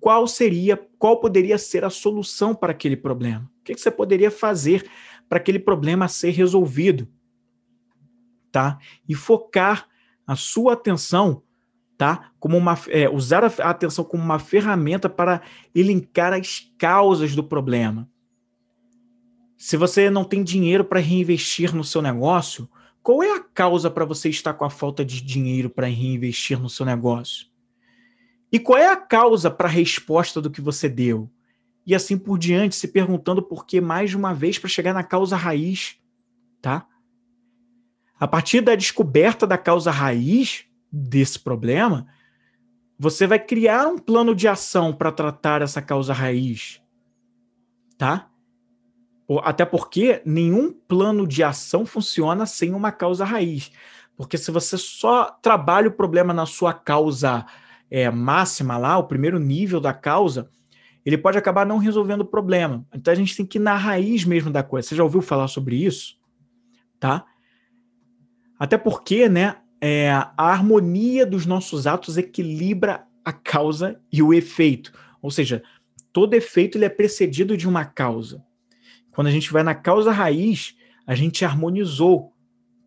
qual 0.06 0.26
seria, 0.28 0.76
qual 0.98 1.20
poderia 1.20 1.59
ser 1.59 1.85
a 1.85 1.90
solução 1.90 2.54
para 2.54 2.72
aquele 2.72 2.96
problema? 2.96 3.50
O 3.61 3.64
que 3.64 3.76
você 3.76 3.90
poderia 3.90 4.30
fazer 4.30 4.88
para 5.28 5.38
aquele 5.38 5.59
problema 5.59 6.09
ser 6.09 6.30
resolvido? 6.30 7.09
Tá? 8.50 8.78
E 9.09 9.14
focar 9.14 9.88
a 10.26 10.35
sua 10.35 10.72
atenção, 10.72 11.42
tá? 11.96 12.30
Como 12.38 12.56
uma, 12.56 12.78
é, 12.88 13.09
usar 13.09 13.44
a 13.44 13.70
atenção 13.70 14.04
como 14.04 14.22
uma 14.22 14.38
ferramenta 14.38 15.09
para 15.09 15.42
elencar 15.74 16.32
as 16.32 16.72
causas 16.78 17.35
do 17.35 17.44
problema. 17.44 18.09
Se 19.56 19.76
você 19.76 20.11
não 20.11 20.24
tem 20.24 20.42
dinheiro 20.42 20.85
para 20.85 21.00
reinvestir 21.00 21.74
no 21.74 21.85
seu 21.85 22.02
negócio, 22.02 22.68
qual 23.02 23.22
é 23.22 23.37
a 23.37 23.40
causa 23.40 23.90
para 23.90 24.04
você 24.04 24.28
estar 24.28 24.54
com 24.54 24.64
a 24.64 24.70
falta 24.70 25.04
de 25.04 25.22
dinheiro 25.22 25.70
para 25.70 25.87
reinvestir 25.87 26.61
no 26.61 26.68
seu 26.68 26.85
negócio? 26.85 27.46
E 28.50 28.59
qual 28.59 28.78
é 28.78 28.88
a 28.88 28.96
causa 28.96 29.50
para 29.50 29.68
a 29.68 29.70
resposta 29.70 30.40
do 30.40 30.50
que 30.50 30.61
você 30.61 30.88
deu? 30.88 31.30
E 31.87 31.94
assim 31.94 32.18
por 32.18 32.38
diante, 32.38 32.74
se 32.74 32.88
perguntando 32.88 33.42
por 33.42 33.64
que 33.64 33.80
mais 33.80 34.14
uma 34.14 34.35
vez 34.35 34.59
para 34.59 34.68
chegar 34.68 34.92
na 34.92 35.02
causa 35.02 35.37
raiz, 35.37 35.96
tá? 36.61 36.87
A 38.18 38.26
partir 38.26 38.61
da 38.61 38.74
descoberta 38.74 39.46
da 39.46 39.59
causa 39.59 39.90
raiz 39.90 40.64
desse 40.90 41.38
problema, 41.38 42.06
você 42.98 43.26
vai 43.26 43.38
criar 43.38 43.87
um 43.88 43.98
plano 43.98 44.35
de 44.35 44.48
ação 44.48 44.92
para 44.92 45.12
tratar 45.12 45.62
essa 45.62 45.82
causa 45.82 46.12
raiz, 46.12 46.80
tá? 47.98 48.30
Até 49.42 49.64
porque 49.64 50.22
nenhum 50.24 50.72
plano 50.72 51.26
de 51.26 51.42
ação 51.42 51.85
funciona 51.85 52.46
sem 52.46 52.72
uma 52.72 52.90
causa 52.90 53.24
raiz. 53.24 53.70
Porque 54.16 54.38
se 54.38 54.50
você 54.50 54.78
só 54.78 55.24
trabalha 55.42 55.88
o 55.88 55.92
problema 55.92 56.32
na 56.32 56.46
sua 56.46 56.72
causa 56.72 57.44
é, 57.90 58.11
máxima 58.11 58.77
lá, 58.77 58.99
o 58.99 59.05
primeiro 59.05 59.38
nível 59.38 59.81
da 59.81 59.92
causa, 59.92 60.51
ele 61.05 61.16
pode 61.16 61.38
acabar 61.38 61.64
não 61.64 61.79
resolvendo 61.79 62.22
o 62.22 62.27
problema. 62.27 62.85
Então 62.92 63.12
a 63.12 63.16
gente 63.16 63.37
tem 63.37 63.46
que 63.46 63.59
ir 63.59 63.61
na 63.61 63.77
raiz 63.77 64.25
mesmo 64.25 64.51
da 64.51 64.62
coisa. 64.62 64.88
Você 64.88 64.96
já 64.96 65.05
ouviu 65.05 65.22
falar 65.22 65.49
sobre 65.49 65.77
isso? 65.77 66.16
Tá? 66.99 67.25
Até 68.59 68.77
porque, 68.77 69.29
né, 69.29 69.57
é, 69.81 70.11
a 70.11 70.35
harmonia 70.37 71.25
dos 71.25 71.46
nossos 71.46 71.87
atos 71.87 72.16
equilibra 72.16 73.07
a 73.25 73.33
causa 73.33 74.01
e 74.12 74.22
o 74.22 74.33
efeito. 74.33 74.92
Ou 75.22 75.31
seja, 75.31 75.62
todo 76.12 76.35
efeito 76.35 76.79
ele 76.79 76.87
é 76.87 76.88
precedido 76.88 77.57
de 77.57 77.68
uma 77.68 77.85
causa. 77.85 78.44
Quando 79.12 79.29
a 79.29 79.31
gente 79.31 79.53
vai 79.53 79.62
na 79.62 79.75
causa 79.75 80.11
raiz, 80.11 80.77
a 81.07 81.14
gente 81.14 81.44
harmonizou, 81.44 82.33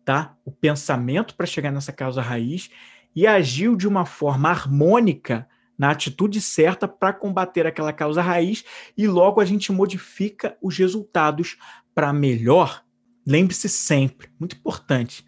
tá? 0.04 0.36
O 0.44 0.50
pensamento 0.50 1.34
para 1.34 1.46
chegar 1.46 1.70
nessa 1.70 1.92
causa 1.92 2.20
raiz 2.20 2.70
e 3.14 3.26
agiu 3.26 3.76
de 3.76 3.88
uma 3.88 4.04
forma 4.04 4.48
harmônica 4.48 5.48
na 5.76 5.90
atitude 5.90 6.40
certa 6.40 6.86
para 6.86 7.12
combater 7.12 7.66
aquela 7.66 7.92
causa 7.92 8.20
raiz 8.20 8.64
e 8.96 9.06
logo 9.08 9.40
a 9.40 9.44
gente 9.44 9.72
modifica 9.72 10.56
os 10.60 10.76
resultados 10.76 11.56
para 11.94 12.12
melhor. 12.12 12.84
Lembre-se 13.26 13.68
sempre, 13.68 14.28
muito 14.38 14.56
importante, 14.56 15.24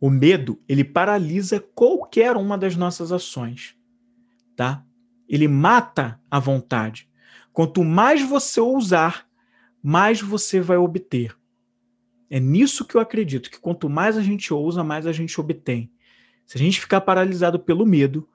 o 0.00 0.10
medo, 0.10 0.60
ele 0.68 0.84
paralisa 0.84 1.60
qualquer 1.74 2.36
uma 2.36 2.58
das 2.58 2.76
nossas 2.76 3.12
ações, 3.12 3.76
tá? 4.56 4.84
Ele 5.28 5.48
mata 5.48 6.20
a 6.30 6.38
vontade. 6.38 7.08
Quanto 7.52 7.84
mais 7.84 8.20
você 8.20 8.60
ousar, 8.60 9.26
mais 9.82 10.20
você 10.20 10.60
vai 10.60 10.76
obter. 10.76 11.36
É 12.28 12.40
nisso 12.40 12.84
que 12.84 12.96
eu 12.96 13.00
acredito, 13.00 13.48
que 13.48 13.60
quanto 13.60 13.88
mais 13.88 14.18
a 14.18 14.22
gente 14.22 14.52
ousa, 14.52 14.82
mais 14.82 15.06
a 15.06 15.12
gente 15.12 15.40
obtém. 15.40 15.90
Se 16.46 16.56
a 16.56 16.60
gente 16.60 16.80
ficar 16.80 17.00
paralisado 17.00 17.58
pelo 17.58 17.86
medo, 17.86 18.28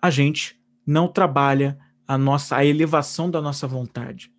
a 0.00 0.10
gente 0.10 0.60
não 0.86 1.08
trabalha 1.08 1.78
a 2.06 2.16
nossa 2.16 2.56
a 2.56 2.64
elevação 2.64 3.30
da 3.30 3.40
nossa 3.42 3.66
vontade. 3.66 4.32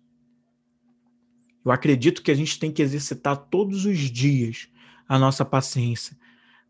Eu 1.64 1.70
acredito 1.70 2.22
que 2.22 2.30
a 2.30 2.34
gente 2.34 2.58
tem 2.58 2.72
que 2.72 2.82
exercitar 2.82 3.36
todos 3.36 3.84
os 3.84 3.98
dias 3.98 4.68
a 5.06 5.18
nossa 5.18 5.44
paciência, 5.44 6.16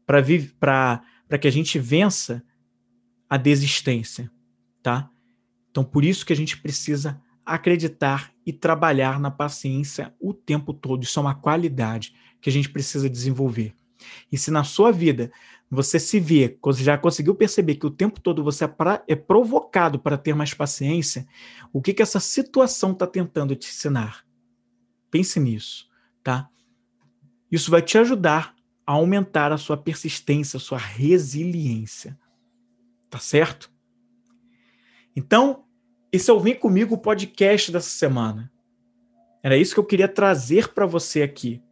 para 0.05 1.39
que 1.41 1.47
a 1.47 1.53
gente 1.53 1.79
vença 1.79 2.43
a 3.29 3.37
desistência, 3.37 4.31
tá? 4.83 5.09
Então, 5.71 5.85
por 5.85 6.05
isso 6.05 6.27
que 6.27 6.33
a 6.33 6.37
gente 6.37 6.61
precisa 6.61 7.23
acreditar 7.47 8.33
e 8.45 8.53
trabalhar 8.53 9.21
na 9.21 9.31
paciência 9.31 10.13
o 10.19 10.35
tempo 10.35 10.75
todo. 10.75 11.05
Isso 11.05 11.19
é 11.19 11.23
uma 11.23 11.35
qualidade 11.35 12.15
que 12.41 12.51
a 12.51 12.53
gente 12.53 12.69
precisa 12.69 13.09
desenvolver. 13.09 13.75
E 14.33 14.37
se 14.37 14.51
na 14.51 14.65
sua 14.65 14.91
vida 14.91 15.31
você 15.71 16.01
se 16.01 16.19
vê, 16.19 16.59
já 16.79 16.99
conseguiu 16.99 17.35
perceber 17.35 17.77
que 17.77 17.87
o 17.87 17.91
tempo 17.91 18.21
todo 18.21 18.43
você 18.43 18.65
é, 18.65 18.71
é 19.07 19.15
provocado 19.15 20.01
para 20.01 20.19
ter 20.19 20.35
mais 20.35 20.53
paciência, 20.53 21.27
o 21.73 21.81
que, 21.81 21.95
que 21.95 22.03
essa 22.03 22.19
situação 22.19 22.91
está 22.91 23.07
tentando 23.07 23.55
te 23.55 23.69
ensinar? 23.69 24.27
Pense 25.11 25.39
nisso, 25.39 25.89
tá? 26.25 26.49
Isso 27.51 27.71
vai 27.71 27.83
te 27.83 27.97
ajudar 27.99 28.55
a 28.85 28.93
aumentar 28.93 29.53
a 29.53 29.59
sua 29.59 29.77
persistência, 29.77 30.57
a 30.57 30.61
sua 30.61 30.79
resiliência. 30.79 32.19
Tá 33.09 33.19
certo? 33.19 33.73
Então, 35.15 35.65
esse 36.13 36.31
é 36.31 36.33
o 36.33 36.41
Vem 36.41 36.55
Comigo 36.55 36.99
podcast 36.99 37.71
dessa 37.71 37.91
semana. 37.91 38.51
Era 39.43 39.57
isso 39.57 39.75
que 39.75 39.81
eu 39.81 39.87
queria 39.87 40.09
trazer 40.09 40.73
para 40.73 40.87
você 40.87 41.23
aqui. 41.23 41.63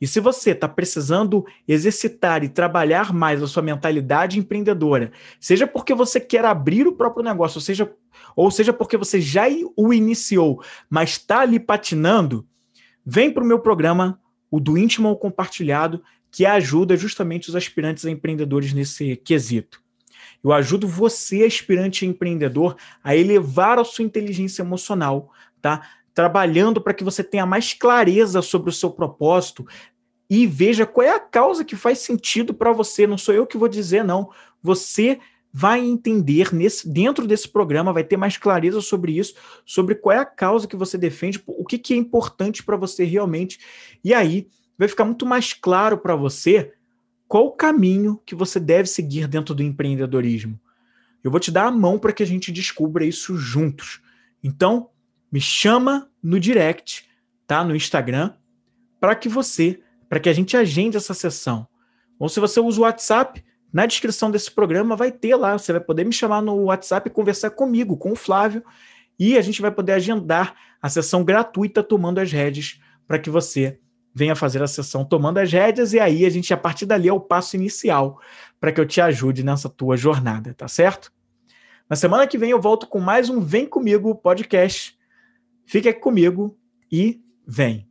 E 0.00 0.06
se 0.06 0.20
você 0.20 0.50
está 0.52 0.68
precisando 0.68 1.44
exercitar 1.66 2.44
e 2.44 2.48
trabalhar 2.48 3.12
mais 3.12 3.42
a 3.42 3.46
sua 3.46 3.62
mentalidade 3.62 4.38
empreendedora, 4.38 5.12
seja 5.40 5.66
porque 5.66 5.94
você 5.94 6.20
quer 6.20 6.44
abrir 6.44 6.86
o 6.86 6.92
próprio 6.92 7.24
negócio, 7.24 7.58
ou 7.58 7.62
seja, 7.62 7.92
ou 8.36 8.50
seja 8.50 8.72
porque 8.72 8.96
você 8.96 9.20
já 9.20 9.44
o 9.76 9.92
iniciou, 9.92 10.62
mas 10.88 11.10
está 11.10 11.40
ali 11.40 11.58
patinando, 11.58 12.46
vem 13.04 13.30
para 13.30 13.42
o 13.42 13.46
meu 13.46 13.58
programa, 13.58 14.20
o 14.50 14.60
do 14.60 14.78
íntimo 14.78 15.08
ao 15.08 15.16
compartilhado, 15.16 16.02
que 16.30 16.46
ajuda 16.46 16.96
justamente 16.96 17.48
os 17.48 17.56
aspirantes 17.56 18.04
a 18.04 18.10
empreendedores 18.10 18.72
nesse 18.72 19.16
quesito. 19.16 19.82
Eu 20.42 20.52
ajudo 20.52 20.86
você, 20.86 21.42
aspirante 21.44 22.06
empreendedor, 22.06 22.76
a 23.02 23.16
elevar 23.16 23.78
a 23.78 23.84
sua 23.84 24.04
inteligência 24.04 24.62
emocional, 24.62 25.32
tá? 25.60 25.82
Trabalhando 26.18 26.80
para 26.80 26.92
que 26.92 27.04
você 27.04 27.22
tenha 27.22 27.46
mais 27.46 27.72
clareza 27.72 28.42
sobre 28.42 28.70
o 28.70 28.72
seu 28.72 28.90
propósito 28.90 29.64
e 30.28 30.48
veja 30.48 30.84
qual 30.84 31.06
é 31.06 31.14
a 31.14 31.20
causa 31.20 31.64
que 31.64 31.76
faz 31.76 32.00
sentido 32.00 32.52
para 32.52 32.72
você. 32.72 33.06
Não 33.06 33.16
sou 33.16 33.32
eu 33.32 33.46
que 33.46 33.56
vou 33.56 33.68
dizer, 33.68 34.02
não. 34.02 34.28
Você 34.60 35.20
vai 35.52 35.78
entender 35.78 36.52
nesse, 36.52 36.88
dentro 36.88 37.24
desse 37.24 37.48
programa, 37.48 37.92
vai 37.92 38.02
ter 38.02 38.16
mais 38.16 38.36
clareza 38.36 38.80
sobre 38.80 39.16
isso, 39.16 39.36
sobre 39.64 39.94
qual 39.94 40.16
é 40.16 40.18
a 40.18 40.24
causa 40.24 40.66
que 40.66 40.74
você 40.74 40.98
defende, 40.98 41.40
o 41.46 41.64
que, 41.64 41.78
que 41.78 41.94
é 41.94 41.96
importante 41.96 42.64
para 42.64 42.76
você 42.76 43.04
realmente. 43.04 43.60
E 44.02 44.12
aí 44.12 44.48
vai 44.76 44.88
ficar 44.88 45.04
muito 45.04 45.24
mais 45.24 45.52
claro 45.52 45.98
para 45.98 46.16
você 46.16 46.72
qual 47.28 47.46
o 47.46 47.52
caminho 47.52 48.20
que 48.26 48.34
você 48.34 48.58
deve 48.58 48.88
seguir 48.88 49.28
dentro 49.28 49.54
do 49.54 49.62
empreendedorismo. 49.62 50.58
Eu 51.22 51.30
vou 51.30 51.38
te 51.38 51.52
dar 51.52 51.66
a 51.66 51.70
mão 51.70 51.96
para 51.96 52.12
que 52.12 52.24
a 52.24 52.26
gente 52.26 52.50
descubra 52.50 53.04
isso 53.04 53.36
juntos. 53.36 54.00
Então, 54.42 54.90
me 55.30 55.40
chama 55.40 56.10
no 56.22 56.40
direct, 56.40 57.08
tá? 57.46 57.62
No 57.62 57.74
Instagram, 57.74 58.32
para 59.00 59.14
que 59.14 59.28
você, 59.28 59.80
para 60.08 60.20
que 60.20 60.28
a 60.28 60.32
gente 60.32 60.56
agende 60.56 60.96
essa 60.96 61.14
sessão. 61.14 61.66
Ou 62.18 62.28
se 62.28 62.40
você 62.40 62.60
usa 62.60 62.80
o 62.80 62.82
WhatsApp, 62.82 63.44
na 63.72 63.86
descrição 63.86 64.30
desse 64.30 64.50
programa 64.50 64.96
vai 64.96 65.12
ter 65.12 65.36
lá, 65.36 65.56
você 65.56 65.72
vai 65.72 65.80
poder 65.80 66.04
me 66.04 66.12
chamar 66.12 66.40
no 66.40 66.64
WhatsApp 66.64 67.08
e 67.08 67.12
conversar 67.12 67.50
comigo, 67.50 67.96
com 67.96 68.12
o 68.12 68.16
Flávio, 68.16 68.64
e 69.18 69.36
a 69.36 69.42
gente 69.42 69.60
vai 69.60 69.70
poder 69.70 69.92
agendar 69.92 70.54
a 70.80 70.88
sessão 70.88 71.24
gratuita 71.24 71.82
tomando 71.82 72.18
as 72.18 72.32
redes 72.32 72.80
para 73.06 73.18
que 73.18 73.28
você 73.28 73.78
venha 74.14 74.34
fazer 74.34 74.62
a 74.62 74.66
sessão 74.66 75.04
tomando 75.04 75.38
as 75.38 75.52
rédeas 75.52 75.92
e 75.92 76.00
aí 76.00 76.24
a 76.24 76.30
gente 76.30 76.52
a 76.52 76.56
partir 76.56 76.86
dali 76.86 77.08
é 77.08 77.12
o 77.12 77.20
passo 77.20 77.56
inicial 77.56 78.20
para 78.60 78.72
que 78.72 78.80
eu 78.80 78.86
te 78.86 79.00
ajude 79.00 79.44
nessa 79.44 79.68
tua 79.68 79.96
jornada, 79.96 80.54
tá 80.54 80.66
certo? 80.66 81.12
Na 81.88 81.94
semana 81.94 82.26
que 82.26 82.36
vem 82.36 82.50
eu 82.50 82.60
volto 82.60 82.86
com 82.86 82.98
mais 82.98 83.30
um 83.30 83.40
Vem 83.40 83.64
comigo 83.66 84.14
podcast. 84.14 84.97
Fique 85.68 85.86
aqui 85.86 86.00
comigo 86.00 86.58
e 86.90 87.20
vem. 87.46 87.87